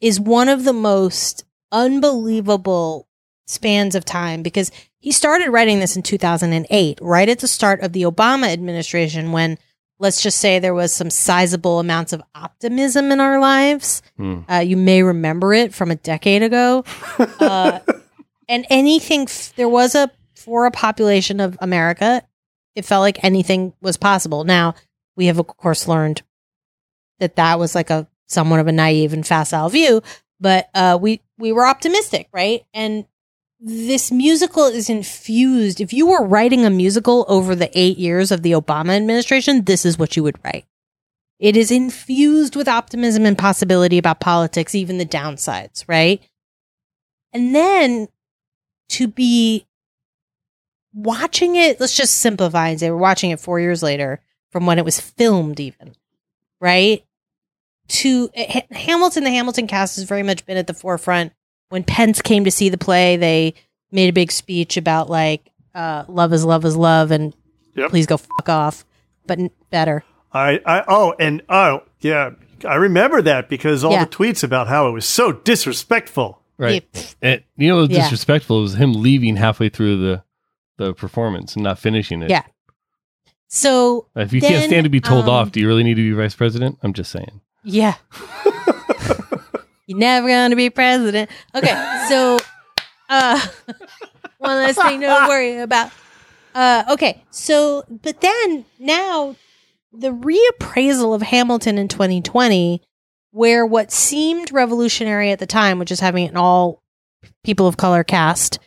[0.01, 3.07] is one of the most unbelievable
[3.45, 7.93] spans of time because he started writing this in 2008, right at the start of
[7.93, 9.59] the Obama administration when
[9.99, 14.01] let's just say there was some sizable amounts of optimism in our lives.
[14.17, 14.39] Hmm.
[14.49, 16.83] Uh, you may remember it from a decade ago.
[17.39, 17.79] Uh,
[18.47, 22.23] and anything, f- there was a, for a population of America,
[22.75, 24.43] it felt like anything was possible.
[24.43, 24.75] Now,
[25.15, 26.21] we have, of course, learned
[27.19, 30.01] that that was like a somewhat of a naive and facile view,
[30.39, 32.63] but uh, we, we were optimistic, right?
[32.73, 33.05] And
[33.59, 35.79] this musical is infused.
[35.79, 39.85] If you were writing a musical over the eight years of the Obama administration, this
[39.85, 40.65] is what you would write.
[41.39, 46.21] It is infused with optimism and possibility about politics, even the downsides, right?
[47.33, 48.07] And then
[48.89, 49.65] to be
[50.93, 54.21] watching it, let's just simplify and say we're watching it four years later
[54.51, 55.93] from when it was filmed, even,
[56.61, 57.03] right?
[57.89, 61.33] To H- Hamilton, the Hamilton cast has very much been at the forefront
[61.69, 63.53] when Pence came to see the play, they
[63.91, 67.33] made a big speech about like uh, love is love is love and
[67.75, 67.89] Yep.
[67.89, 68.85] please go fuck off,
[69.27, 70.05] but n- better.
[70.31, 72.31] I, I oh and oh yeah,
[72.65, 74.05] I remember that because all Yeah.
[74.05, 76.41] the tweets about how it was so disrespectful.
[76.57, 76.85] Right.
[76.93, 77.01] Yeah.
[77.21, 78.01] And, you know, Yeah.
[78.03, 80.23] disrespectful was him leaving halfway through the
[80.77, 82.29] the performance and not finishing it.
[82.29, 82.43] Yeah.
[83.47, 85.93] So If you Then, can't stand to be told um, off, do you really need
[85.95, 86.77] to be vice president?
[86.83, 87.39] I'm just saying.
[87.63, 87.95] yeah,
[89.87, 91.29] you're never gonna be president.
[91.53, 92.39] Okay, so
[93.09, 93.39] uh,
[94.39, 95.91] one less thing to worry about.
[96.53, 99.35] Uh, okay, so but then now
[99.93, 102.81] the reappraisal of Hamilton in 2020,
[103.35, 106.81] where what seemed revolutionary at the time, which is having an all
[107.43, 108.59] people of color cast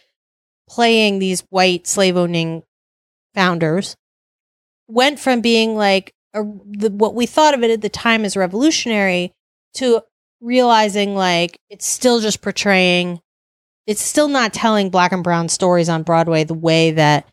[0.68, 2.62] playing these white slave owning
[3.34, 3.96] founders,
[4.86, 8.36] went from being like a, the, what we thought of it at the time as
[8.36, 9.32] revolutionary
[9.72, 10.02] to
[10.42, 13.20] realizing like it's still just portraying,
[13.86, 17.26] it's still not telling black and brown stories on Broadway the way that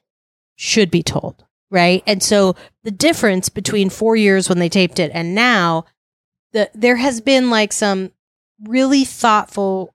[0.55, 1.43] should be told.
[1.69, 2.01] Right.
[2.07, 2.55] And so
[2.85, 5.83] the difference between four years when they taped it and now,
[6.55, 8.13] the, there has been like some
[8.63, 9.93] really thoughtful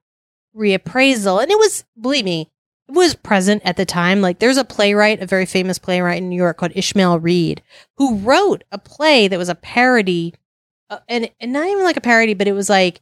[0.55, 1.41] reappraisal.
[1.41, 2.51] And it was, believe me,
[2.87, 4.21] it was present at the time.
[4.21, 7.63] Like there's a playwright, a very famous playwright in New York called Ishmael Reed,
[7.97, 10.35] who wrote a play that was a parody,
[10.91, 13.01] uh, and, and not even like a parody, but it was like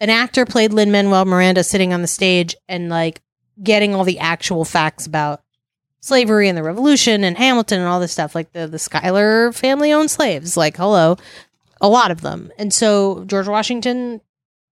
[0.00, 3.20] an actor played Lin Manuel Miranda sitting on the stage and like
[3.62, 5.42] getting all the actual facts about
[6.00, 8.34] slavery and the revolution and Hamilton and all this stuff.
[8.34, 10.56] Like the the Schuyler family owned slaves.
[10.56, 11.16] Like hello,
[11.80, 12.50] a lot of them.
[12.58, 14.20] And so George Washington,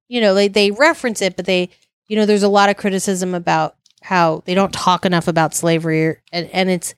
[0.09, 1.71] you know, they they reference it, but they,
[2.07, 6.17] you know, there's a lot of criticism about how they don't talk enough about slavery,
[6.33, 6.95] and and it's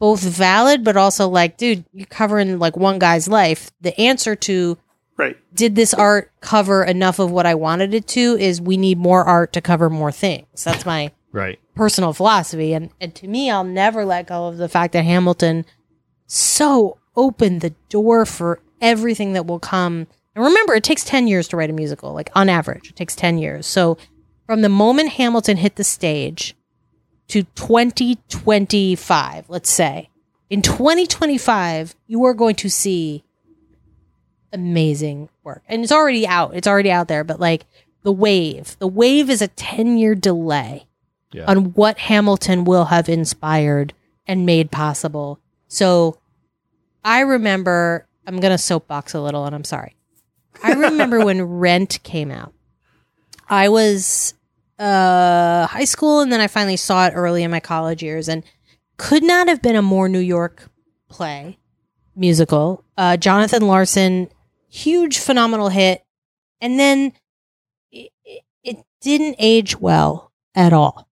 [0.00, 3.70] both valid, but also like, dude, you're covering like one guy's life.
[3.80, 4.76] The answer to
[5.16, 5.36] Right.
[5.54, 9.22] did this art cover enough of what I wanted it to is we need more
[9.24, 10.64] art to cover more things.
[10.64, 11.60] That's my Right.
[11.76, 12.72] personal philosophy.
[12.72, 15.64] And, and to me, I'll never let go of the fact that Hamilton
[16.26, 20.06] so opened the door for everything that will come.
[20.34, 23.14] And remember, it takes 10 years to write a musical, like on average, it takes
[23.16, 23.66] 10 years.
[23.66, 23.96] So
[24.46, 26.54] from the moment Hamilton hit the stage
[27.28, 30.10] to 2025, let's say,
[30.50, 33.24] in 2025, you are going to see
[34.52, 35.62] amazing work.
[35.68, 36.54] And it's already out.
[36.54, 37.64] It's already out there, but like
[38.02, 40.86] the wave, the wave is a 10 year delay
[41.32, 41.44] Yeah.
[41.46, 43.94] on what Hamilton will have inspired
[44.26, 45.38] and made possible.
[45.68, 46.18] So
[47.04, 49.96] I remember, I'm going to soapbox a little and I'm sorry.
[50.62, 52.52] I remember when Rent came out.
[53.48, 54.34] I was
[54.78, 58.42] uh high school and then I finally saw it early in my college years and
[58.96, 60.70] could not have been a more New York
[61.08, 61.58] play
[62.16, 62.84] musical.
[62.96, 64.28] Uh Jonathan Larson
[64.68, 66.02] huge phenomenal hit
[66.60, 67.12] and then
[67.90, 71.08] it, it, it didn't age well at all.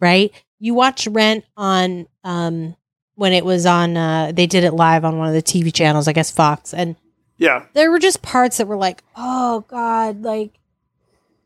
[0.00, 0.32] Right?
[0.58, 2.76] You watch Rent on um
[3.16, 6.06] when it was on uh they did it live on one of the TV channels,
[6.08, 6.96] I guess Fox and
[7.38, 7.64] Yeah.
[7.74, 10.52] there were just parts that were like, "Oh God, like,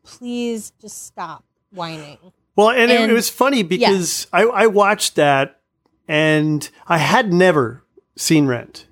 [0.03, 2.17] please just stop whining."
[2.55, 5.59] Well, and, it, And- it was funny because I, I watched that
[6.07, 7.83] and I had never
[8.15, 8.85] seen Rent,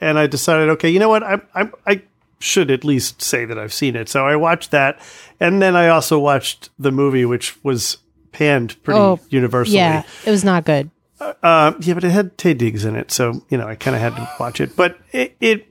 [0.00, 2.02] and I decided, okay, you know what, I I I,
[2.40, 4.08] should at least say that I've seen it.
[4.08, 4.98] So I watched that,
[5.40, 7.98] and then I also watched the movie, which was
[8.32, 9.76] panned pretty Oh, universally.
[9.78, 10.90] Yeah, it was not good.
[11.20, 14.00] Uh, yeah, but it had Taye Diggs in it, so you know I kind of
[14.02, 14.74] had to watch it.
[14.76, 15.68] But it, it,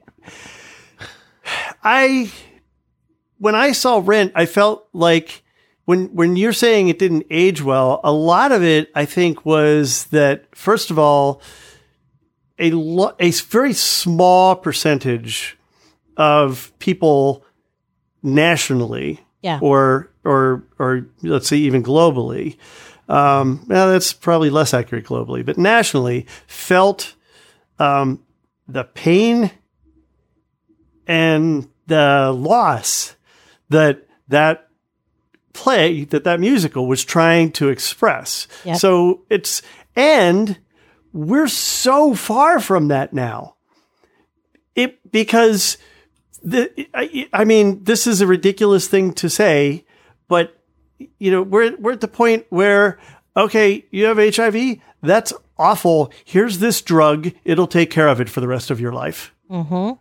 [1.83, 2.31] I,
[3.39, 5.43] when I saw Rent, I felt like
[5.85, 10.05] when when you're saying it didn't age well, a lot of it I think was
[10.05, 11.41] that first of all,
[12.57, 15.57] a lo- a very small percentage
[16.15, 17.43] of people
[18.21, 19.59] nationally Yeah.
[19.61, 22.55] or or or let's say even globally.
[23.09, 27.15] Um, well, that's probably less accurate globally, but nationally felt
[27.79, 28.23] um,
[28.67, 29.51] the pain
[31.05, 33.15] and the loss
[33.69, 34.69] that that
[35.53, 38.47] play that that musical was trying to express.
[38.65, 38.77] Yep.
[38.77, 39.61] So it's
[39.95, 40.57] and
[41.11, 43.55] we're so far from that now.
[44.75, 45.77] It because
[46.41, 49.85] the I, I mean this is a ridiculous thing to say,
[50.27, 50.57] but
[51.19, 52.99] you know we're we're at the point where
[53.35, 58.41] okay you have HIV that's awful here's this drug it'll take care of it for
[58.41, 59.33] the rest of your life.
[59.49, 59.93] Mm-hmm.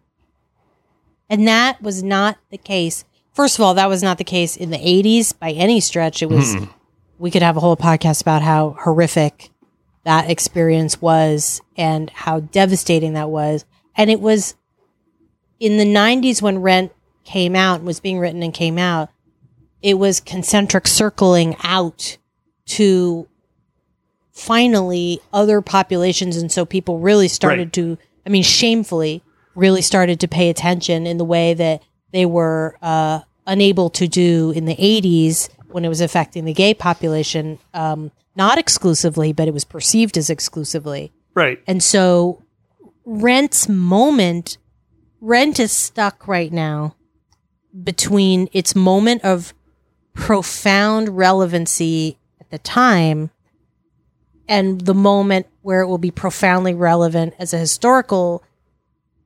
[1.32, 3.07] And that was not the case.
[3.32, 6.22] First of all, that was not the case in the 80s by any stretch.
[6.22, 6.57] It was,
[7.18, 9.48] we could have a whole podcast about how horrific
[10.05, 13.64] that experience was and how devastating that was.
[13.96, 14.57] And it was
[15.59, 16.92] in the 90s when Rent
[17.24, 19.09] came out and was being written and came out,
[19.83, 22.16] it was concentric circling out
[22.66, 23.26] to
[24.30, 26.37] finally other populations.
[26.37, 27.72] And so people really started Right.
[27.74, 29.22] to, I mean, shamefully,
[29.55, 34.51] really started to pay attention in the way that they were uh, unable to do
[34.53, 37.59] in the 80s when it was affecting the gay population.
[37.74, 41.12] Um, not exclusively, but it was perceived as exclusively.
[41.35, 41.61] Right.
[41.66, 42.43] And so
[43.05, 44.57] Rent's moment,
[45.20, 46.97] Rent is stuck right now
[47.85, 49.53] between its moment of
[50.14, 53.30] profound relevancy at the time
[54.48, 58.42] and the moment where it will be profoundly relevant as a historical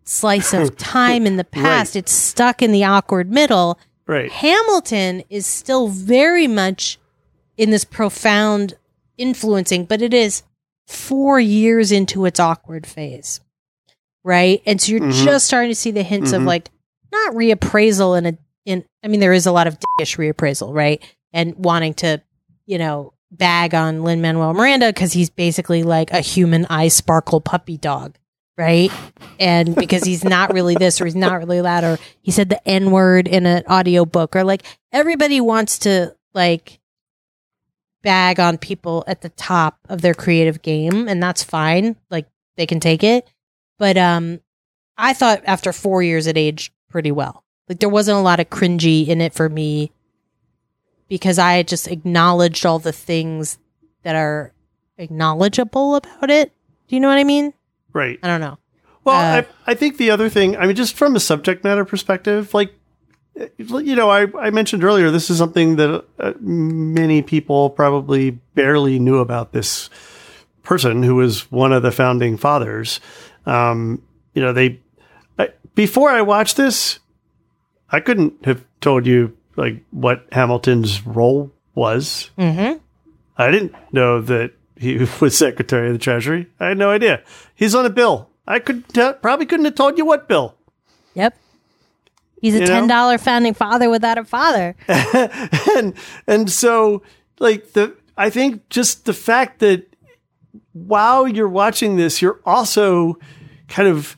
[0.05, 1.97] slice of time in the past.
[1.97, 3.78] It's stuck in the awkward middle.
[4.07, 4.30] Right.
[4.30, 6.99] Hamilton is still very much
[7.57, 8.74] in this profound
[9.18, 10.43] influencing, but it is
[10.87, 13.41] four years into its awkward phase.
[14.22, 14.62] Right.
[14.66, 15.24] And so you're Mhm.
[15.24, 16.47] just starting to see the hints of Mhm.
[16.47, 16.70] like
[17.11, 21.03] not reappraisal in a in I mean there is a lot of dickish reappraisal, right?
[21.33, 22.21] And wanting to,
[22.67, 27.41] you know, bag on Lin Manuel Miranda because he's basically like a human eye sparkle
[27.41, 28.17] puppy dog,
[28.59, 28.91] right?
[29.39, 32.69] And because he's not really this or he's not really that or he said the
[32.69, 36.81] N word in an audio book or like everybody wants to like
[38.03, 41.97] bag on people at the top of their creative game and that's fine.
[42.11, 43.29] Like they can take it.
[43.79, 44.41] But um
[44.99, 47.45] I thought after 4 years it aged pretty well.
[47.69, 49.91] Like there wasn't a lot of cringy in it for me
[51.09, 53.59] because I just acknowledged all the things
[54.03, 54.53] that are
[54.99, 56.53] acknowledgeable about it.
[56.89, 57.53] Do you know what I mean?
[57.93, 58.19] Right.
[58.23, 58.59] I don't know.
[59.05, 61.85] Well, Uh, I, I think the other thing, I mean, just from a subject matter
[61.85, 62.73] perspective, like,
[63.59, 68.99] you know, I, I mentioned earlier, this is something that uh, many people probably barely
[68.99, 69.91] knew about this
[70.62, 73.01] person who was one of the founding fathers.
[73.45, 74.03] Um,
[74.35, 74.81] you know, they,
[75.39, 76.99] I, before I watched this,
[77.91, 82.30] I couldn't have told you like what Hamilton's role was.
[82.39, 82.80] Mhm.
[83.39, 86.49] I didn't know that he was Secretary of the Treasury.
[86.61, 87.22] I had no idea.
[87.55, 88.28] He's on a bill.
[88.47, 90.55] I could t- probably couldn't have told you what bill.
[91.14, 91.37] Yep.
[92.41, 94.76] He's a You ten dollar founding father without a father.
[94.89, 95.95] and
[96.26, 97.03] and so
[97.39, 99.87] like the I think just the fact that
[100.72, 103.18] while you're watching this, you're also
[103.68, 104.16] kind of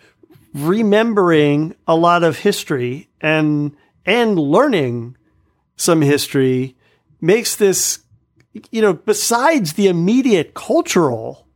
[0.59, 5.17] remembering a lot of history and and learning
[5.77, 6.77] some history
[7.21, 8.01] makes this
[8.71, 11.47] you know besides the immediate cultural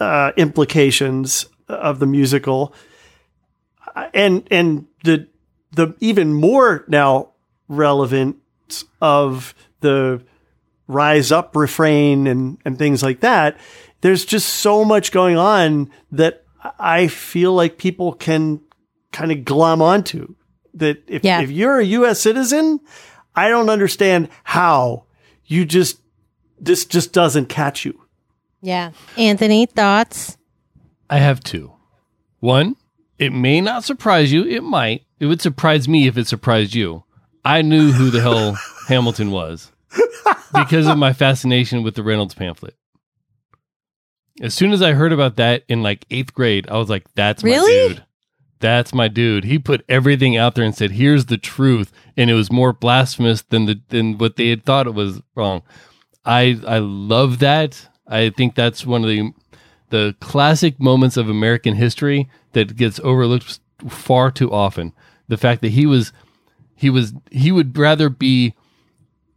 [0.00, 2.74] uh, implications of the musical
[3.94, 5.28] uh, and and the
[5.72, 7.30] the even more now
[7.68, 8.36] relevant
[9.00, 10.22] of the
[10.88, 13.56] rise up refrain and and things like that
[14.00, 16.44] there's just so much going on that
[16.78, 18.60] i feel like people can
[19.12, 20.34] kind of glom onto
[20.74, 21.40] that if, Yeah.
[21.42, 22.80] if you're a us citizen
[23.34, 25.04] i don't understand how
[25.46, 26.00] you just
[26.60, 28.00] this just doesn't catch you
[28.62, 28.90] Yeah.
[29.16, 30.36] Anthony, thoughts?
[31.08, 31.72] I have two.
[32.40, 32.76] One,
[33.18, 34.44] it may not surprise you.
[34.44, 35.06] It might.
[35.18, 37.04] It would surprise me if it surprised you.
[37.44, 38.58] I knew who the hell
[38.88, 39.72] Hamilton was
[40.54, 42.74] because of my fascination with the Reynolds pamphlet.
[44.40, 47.44] As soon as I heard about that in like eighth grade, I was like, "That's
[47.44, 47.88] Really?
[47.88, 48.04] my dude.
[48.58, 49.44] That's my dude.
[49.44, 53.42] He put everything out there and said, "Here's the truth," and it was more blasphemous
[53.42, 55.62] than the than what they had thought it was wrong.
[56.24, 57.88] I I love that.
[58.06, 59.32] I think that's one of the
[59.90, 64.92] the classic moments of American history that gets overlooked far too often.
[65.28, 66.12] The fact that he was
[66.74, 68.54] he was he would rather be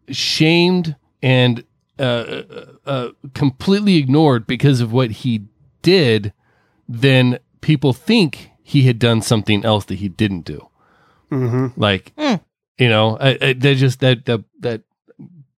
[0.10, 1.64] shamed and
[2.00, 5.46] uh, uh, uh, completely ignored because of what he
[5.82, 6.34] did
[6.88, 10.70] than people think he had done something else that he didn't do.
[11.32, 11.80] Mm-hmm.
[11.80, 14.82] Like, you know, I, I, that just that that that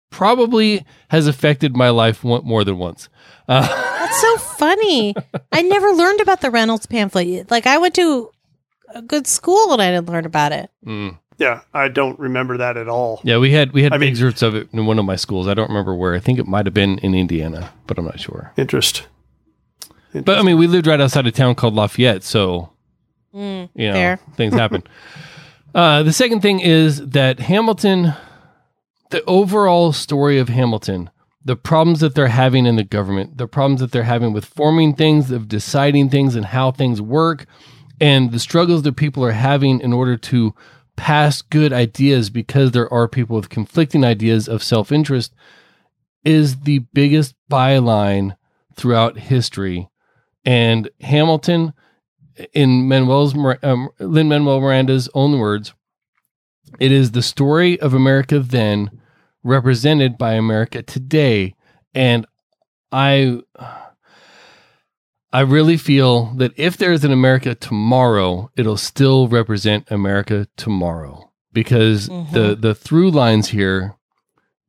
[0.09, 3.09] probably has affected my life one, more than once.
[3.47, 3.67] Uh,
[3.99, 5.15] That's so funny.
[5.51, 7.49] I never learned about the Reynolds pamphlet.
[7.51, 8.31] Like I went to
[8.93, 10.69] a good school and I didn't learn about it.
[10.85, 11.17] mm.
[11.37, 13.19] Yeah, I don't remember that at all.
[13.23, 15.47] Yeah, we had we had I mean- excerpts of it in one of my schools.
[15.47, 16.13] I don't remember where.
[16.15, 18.53] I think it might have been in Indiana, but I'm not sure.
[18.57, 19.05] Interest.
[20.13, 22.71] But I mean, we lived right outside a town called Lafayette, so
[23.35, 24.19] Mm, you know fair.
[24.37, 24.81] things happen.
[25.73, 28.13] uh, the second thing is that Hamilton,
[29.09, 31.09] the overall story of Hamilton,
[31.43, 34.95] the problems that they're having in the government, the problems that they're having with forming
[34.95, 37.45] things, of deciding things, and how things work,
[37.99, 40.55] and the struggles that people are having in order to
[40.95, 45.33] pass good ideas because there are people with conflicting ideas of self interest,
[46.23, 48.35] is the biggest byline
[48.75, 49.89] throughout history.
[50.43, 51.73] And Hamilton,
[52.53, 55.73] in Manuel's um, Lin Manuel Miranda's own words,
[56.79, 58.91] it is the story of America then,
[59.43, 61.55] represented by America today,
[61.93, 62.25] and
[62.91, 63.41] I.
[65.35, 71.29] I really feel that if there is an America tomorrow, it'll still represent America tomorrow
[71.51, 72.61] because the mm-hmm.
[72.61, 73.97] the through lines here,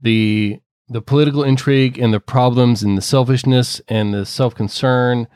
[0.00, 0.58] the
[0.88, 5.28] the political intrigue and the problems and the selfishness and the self concern,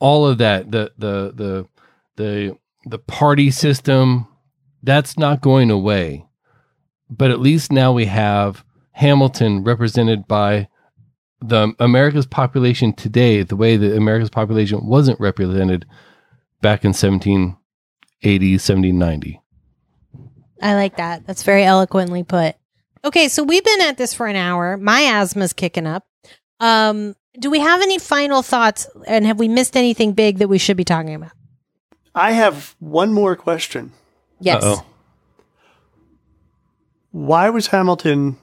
[0.00, 1.68] all of that, the the the
[2.16, 4.26] the the party system,
[4.82, 6.26] that's not going away.
[7.08, 8.64] But at least now we have
[8.94, 10.66] Hamilton represented by
[11.42, 15.86] the America's population today, the way that America's population wasn't represented
[16.60, 19.40] back in 1780, 1790.
[20.62, 21.26] I like that.
[21.26, 22.54] That's very eloquently put.
[23.04, 24.76] Okay, so we've been at this for an hour.
[24.76, 26.06] My asthma's kicking up.
[26.60, 30.58] Um, do we have any final thoughts and have we missed anything big that we
[30.58, 31.32] should be talking about?
[32.14, 33.92] I have one more question.
[34.38, 34.62] Yes.
[34.62, 34.84] Uh-oh.
[37.10, 38.38] Why was Hamilton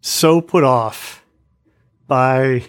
[0.00, 1.23] so put off
[2.06, 2.64] by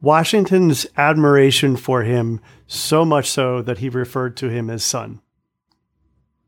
[0.00, 5.20] Washington's admiration for him so much so that he referred to him as son?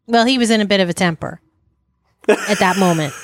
[0.06, 1.40] Well, he was in a bit of a temper
[2.28, 3.14] at that moment.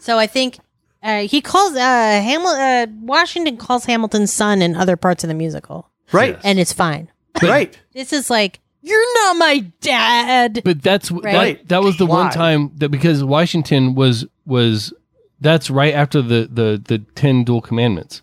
[0.00, 0.56] So I think
[1.02, 5.34] uh, he calls uh, Hamil- uh, Washington calls Hamilton's son in other parts of the
[5.34, 6.30] musical, Right.
[6.32, 6.40] Yes.
[6.44, 7.10] and it's fine.
[7.42, 7.78] right.
[7.92, 10.62] This is like you're not my dad.
[10.64, 11.58] But that's Right.
[11.58, 14.94] that, that was the one time that because Washington was was
[15.40, 18.22] that's right after the the the 10 duel commandments.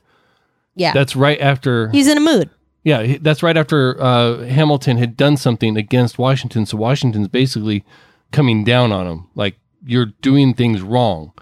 [0.75, 2.51] Yeah, That's right after he's in a mood.
[2.83, 6.65] Yeah, that's right after uh, Hamilton had done something against Washington.
[6.65, 7.83] So Washington's basically
[8.31, 9.55] coming down on him, like
[9.85, 11.33] you're doing things wrong.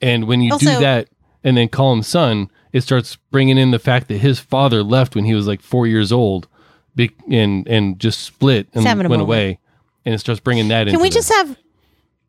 [0.00, 1.08] And when you do that,
[1.42, 5.14] and then call him son, it starts bringing in the fact that his father left
[5.14, 6.46] when he was like four years old,
[7.28, 9.28] and and just split and He's having a went moment.
[9.28, 9.58] away,
[10.04, 10.86] and it starts bringing that.
[10.86, 10.94] In.
[10.94, 11.16] Can we this.
[11.16, 11.58] just have?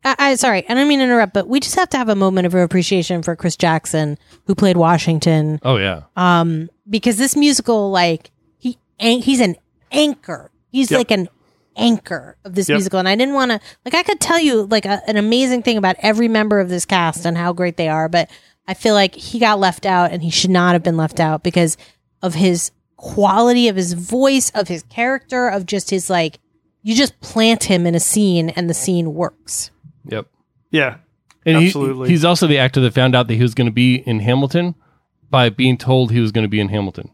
[0.06, 2.14] I, I sorry, I don't mean to interrupt, but we just have to have a
[2.14, 7.90] moment of appreciation for Chris Jackson, who played Washington, Oh yeah, um, because this musical,
[7.90, 9.56] like he, an- he's an
[9.92, 10.50] anchor.
[10.70, 10.98] He's Yep.
[10.98, 11.28] like an
[11.76, 12.76] anchor of this Yep.
[12.76, 15.62] musical, and I didn't want to, like, I could tell you like a, an amazing
[15.62, 18.30] thing about every member of this cast and how great they are, but
[18.68, 21.42] I feel like he got left out, and he should not have been left out
[21.42, 21.76] because
[22.22, 26.38] of his quality of his voice, of his character, of just his like.
[26.82, 29.70] You just plant him in a scene, and the scene works.
[30.08, 30.26] Yep.
[30.70, 30.96] Yeah.
[31.44, 32.08] And he- Absolutely.
[32.08, 34.74] he's also the actor that found out that he was going to be in Hamilton
[35.30, 37.10] by being told he was going to be in Hamilton.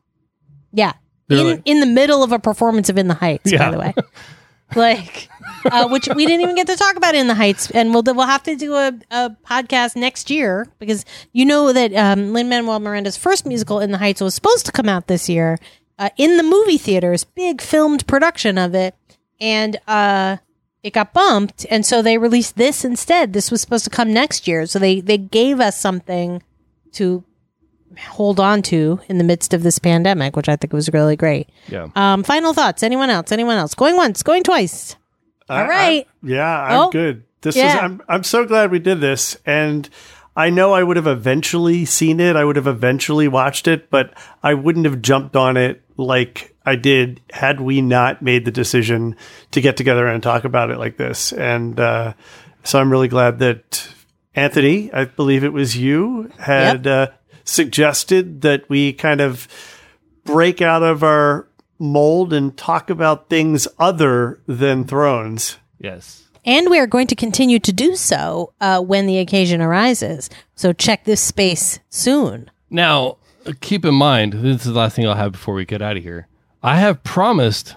[0.72, 0.92] Yeah.
[1.28, 3.58] They're In, like- in the middle of a performance of In the Heights, Yeah.
[3.58, 3.94] by the way.
[4.74, 5.28] like,
[5.70, 7.70] uh, which we didn't even get to talk about In the Heights.
[7.70, 11.92] And we'll, we'll have to do a, a podcast next year because you know that
[11.94, 15.28] um, Lin Manuel Miranda's first musical, In the Heights, was supposed to come out this
[15.28, 15.58] year
[15.98, 18.94] uh, in the movie theaters, big filmed production of it.
[19.40, 20.38] And uh,
[20.82, 21.64] it got bumped.
[21.70, 23.32] And so they released this instead.
[23.32, 24.66] This was supposed to come next year.
[24.66, 26.42] So they, they gave us something
[26.92, 27.24] to
[28.10, 31.48] hold on to in the midst of this pandemic, which I think was really great.
[31.68, 31.88] Yeah.
[31.94, 32.82] Um, final thoughts.
[32.82, 33.30] Anyone else?
[33.32, 33.74] Anyone else?
[33.74, 34.96] Going once, going twice.
[35.48, 36.06] I- All right.
[36.06, 37.24] I- yeah, I'm Oh, good.
[37.42, 37.74] This yeah.
[37.76, 39.88] is I'm I'm so glad we did this and
[40.36, 42.36] I know I would have eventually seen it.
[42.36, 46.76] I would have eventually watched it, but I wouldn't have jumped on it like I
[46.76, 49.16] did had we not made the decision
[49.50, 51.32] to get together and talk about it like this.
[51.32, 52.14] And uh,
[52.64, 53.88] so I'm really glad that
[54.34, 57.08] Anthony, I believe it was you, had uh,
[57.44, 59.48] suggested that we kind of
[60.24, 61.48] break out of our
[61.78, 65.58] mold and talk about things other than thrones.
[65.78, 66.28] Yes.
[66.44, 70.30] And we are going to continue to do so uh, when the occasion arises.
[70.54, 72.50] So check this space soon.
[72.70, 73.18] Now,
[73.60, 76.02] keep in mind, this is the last thing I'll have before we get out of
[76.02, 76.26] here.
[76.62, 77.76] I have promised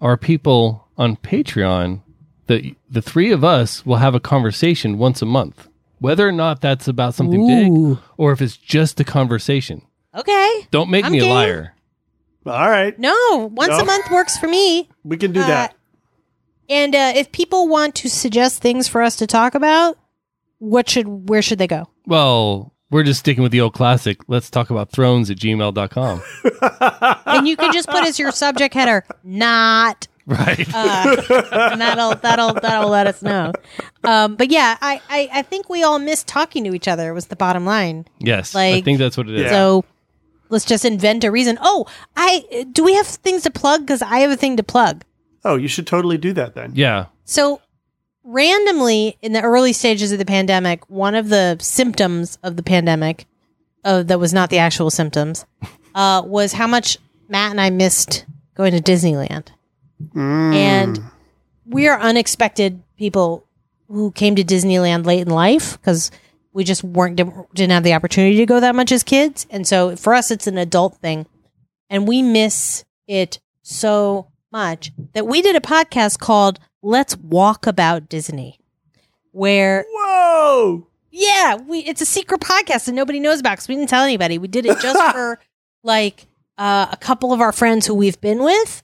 [0.00, 2.02] our people on Patreon
[2.46, 5.68] that the three of us will have a conversation once a month,
[5.98, 7.94] whether or not that's about something Ooh.
[7.94, 9.82] big or if it's just a conversation.
[10.14, 10.66] Okay.
[10.70, 11.34] Don't make I'm me a game.
[11.34, 11.74] liar.
[12.46, 13.80] All right, No, once No.
[13.80, 14.88] a month works for me.
[15.04, 15.74] we can do Uh, that.
[16.70, 19.98] And uh, if people want to suggest things for us to talk about,
[20.58, 21.88] what should where should they go?
[22.06, 24.20] Well, we're just sticking with the old classic.
[24.28, 26.22] Let's talk about thrones at gmail.com.
[27.26, 30.68] and you can just put as your subject header not right.
[30.74, 31.22] uh,
[31.72, 33.52] and that'll that'll that'll let us know
[34.04, 37.26] um, but yeah I, I i think we all miss talking to each other was
[37.26, 38.54] the bottom line yes.
[38.54, 39.42] like, I think that's what it is.
[39.42, 39.50] Yeah.
[39.50, 39.84] so
[40.50, 44.18] let's just invent a reason oh i do we have things to plug because i
[44.18, 45.04] have a thing to plug
[45.44, 46.72] oh, you should totally do that then.
[46.74, 47.06] Yeah.
[47.24, 47.60] so
[48.30, 53.26] randomly in the early stages of the pandemic one of the symptoms of the pandemic
[53.84, 55.46] uh, that was not the actual symptoms
[55.94, 56.98] uh, was how much
[57.28, 59.48] matt and i missed going to disneyland.
[60.14, 60.54] Mm.
[60.54, 61.00] And
[61.66, 63.44] we are unexpected people
[63.88, 66.10] who came to Disneyland late in life because
[66.52, 69.96] we just weren't didn't have the opportunity to go that much as kids, and so
[69.96, 71.26] for us it's an adult thing,
[71.88, 78.08] and we miss it so much that we did a podcast called "Let's Walk About
[78.08, 78.60] Disney,"
[79.32, 80.86] where Whoa!
[81.10, 84.38] yeah, we it's a secret podcast that nobody knows about because we didn't tell anybody.
[84.38, 85.40] We did it just for
[85.82, 86.26] like
[86.56, 88.82] uh, a couple of our friends who we've been with,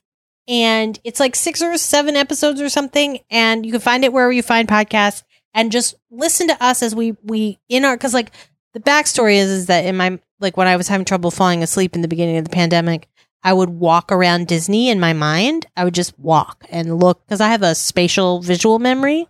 [0.49, 3.21] and it's like six or seven episodes or something.
[3.31, 5.23] And you can find it wherever you find podcasts,
[5.53, 8.31] and just listen to us as we we in our because like
[8.73, 11.95] the backstory is is that in my like when I was having trouble falling asleep
[11.95, 13.09] in the beginning of the pandemic.
[13.45, 15.67] I would walk around Disney in my mind.
[15.77, 19.29] I would just walk and look because I have a spatial visual memory.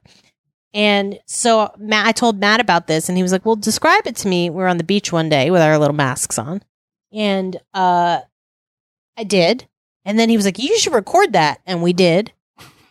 [0.73, 4.17] And so Matt, I told Matt about this, and he was like, "Well, describe it
[4.17, 6.62] to me." We were on the beach one day with our little masks on,
[7.12, 8.21] and uh,
[9.17, 9.69] I did.
[10.05, 12.33] And then he was like, "You should record that," and we did.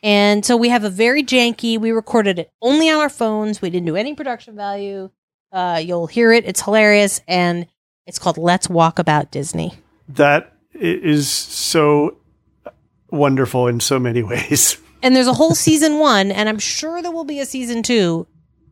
[0.02, 1.80] And so we have a very janky.
[1.80, 3.62] We recorded it only on our phones.
[3.62, 5.10] We didn't do any production value.
[5.52, 6.46] Uh, you'll hear it.
[6.46, 7.68] It's hilarious, and
[8.08, 9.74] it's called "Let's Walk About Disney."
[10.08, 12.18] That is so
[13.10, 14.78] wonderful in so many ways.
[15.02, 18.26] And there's a whole season one, and I'm sure there will be a season two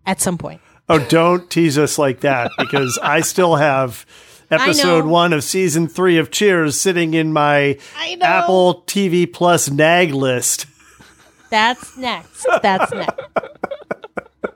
[0.05, 0.61] at some point.
[0.87, 4.05] Oh, don't tease us like that because I still have
[4.51, 7.77] episode one of season three of Cheers sitting in my
[8.21, 10.65] Apple TV Plus nag list.
[11.49, 12.45] That's next.
[12.61, 13.19] That's next.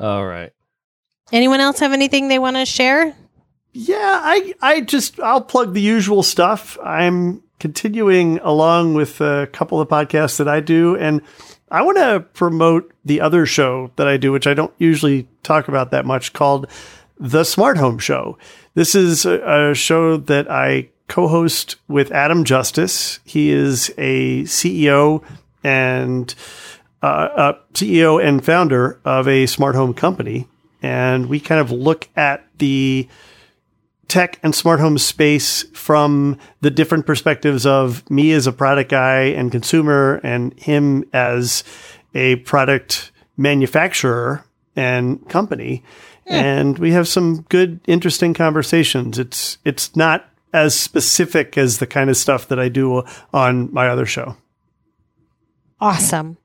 [0.00, 0.52] All right.
[1.32, 3.14] Anyone else have anything they want to share?
[3.76, 6.78] Yeah, I I just I'll plug the usual stuff.
[6.82, 11.20] I'm continuing along with a couple of podcasts that I do, and
[11.72, 15.66] I want to promote the other show that I do, which I don't usually talk
[15.66, 16.68] about that much, called
[17.18, 18.38] the Smart Home Show.
[18.74, 23.18] This is a, show that I co-host with Adam Justice.
[23.24, 25.24] He is a CEO
[25.64, 26.32] and
[27.02, 30.46] uh, uh, CEO and founder of a smart home company,
[30.80, 33.08] and we kind of look at the
[34.08, 39.22] tech and smart home space from the different perspectives of me as a product guy
[39.22, 41.64] and consumer and him as
[42.14, 44.44] a product manufacturer
[44.76, 45.82] and company.
[46.26, 49.18] And we have some good, interesting conversations.
[49.18, 53.02] It's, it's not as specific as the kind of stuff that I do
[53.32, 54.36] on my other show.
[55.80, 56.38] Awesome.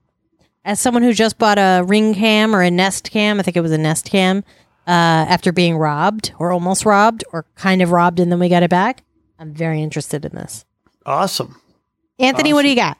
[0.64, 3.62] As someone who just bought a ring cam or a nest cam, I think it
[3.62, 4.44] was a nest cam,
[4.90, 8.64] uh, after being robbed or almost robbed or kind of robbed and then we got
[8.64, 9.04] it back,
[9.38, 10.64] I'm very interested in this.
[11.06, 11.60] Awesome.
[12.18, 12.98] Anthony, what do you got?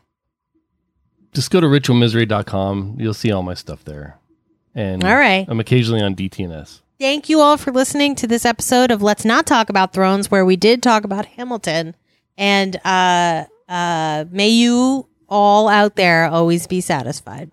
[1.35, 2.97] Just go to ritualmisery.com.
[3.01, 4.19] You'll see all my stuff there.
[4.73, 5.45] And All right.
[5.49, 6.81] I'm occasionally on DTNS.
[7.01, 10.45] Thank you all for listening to this episode of Let's Not Talk About Thrones, where
[10.45, 11.97] we did talk about Hamilton.
[12.39, 17.51] And uh, uh, may you all out there always be satisfied.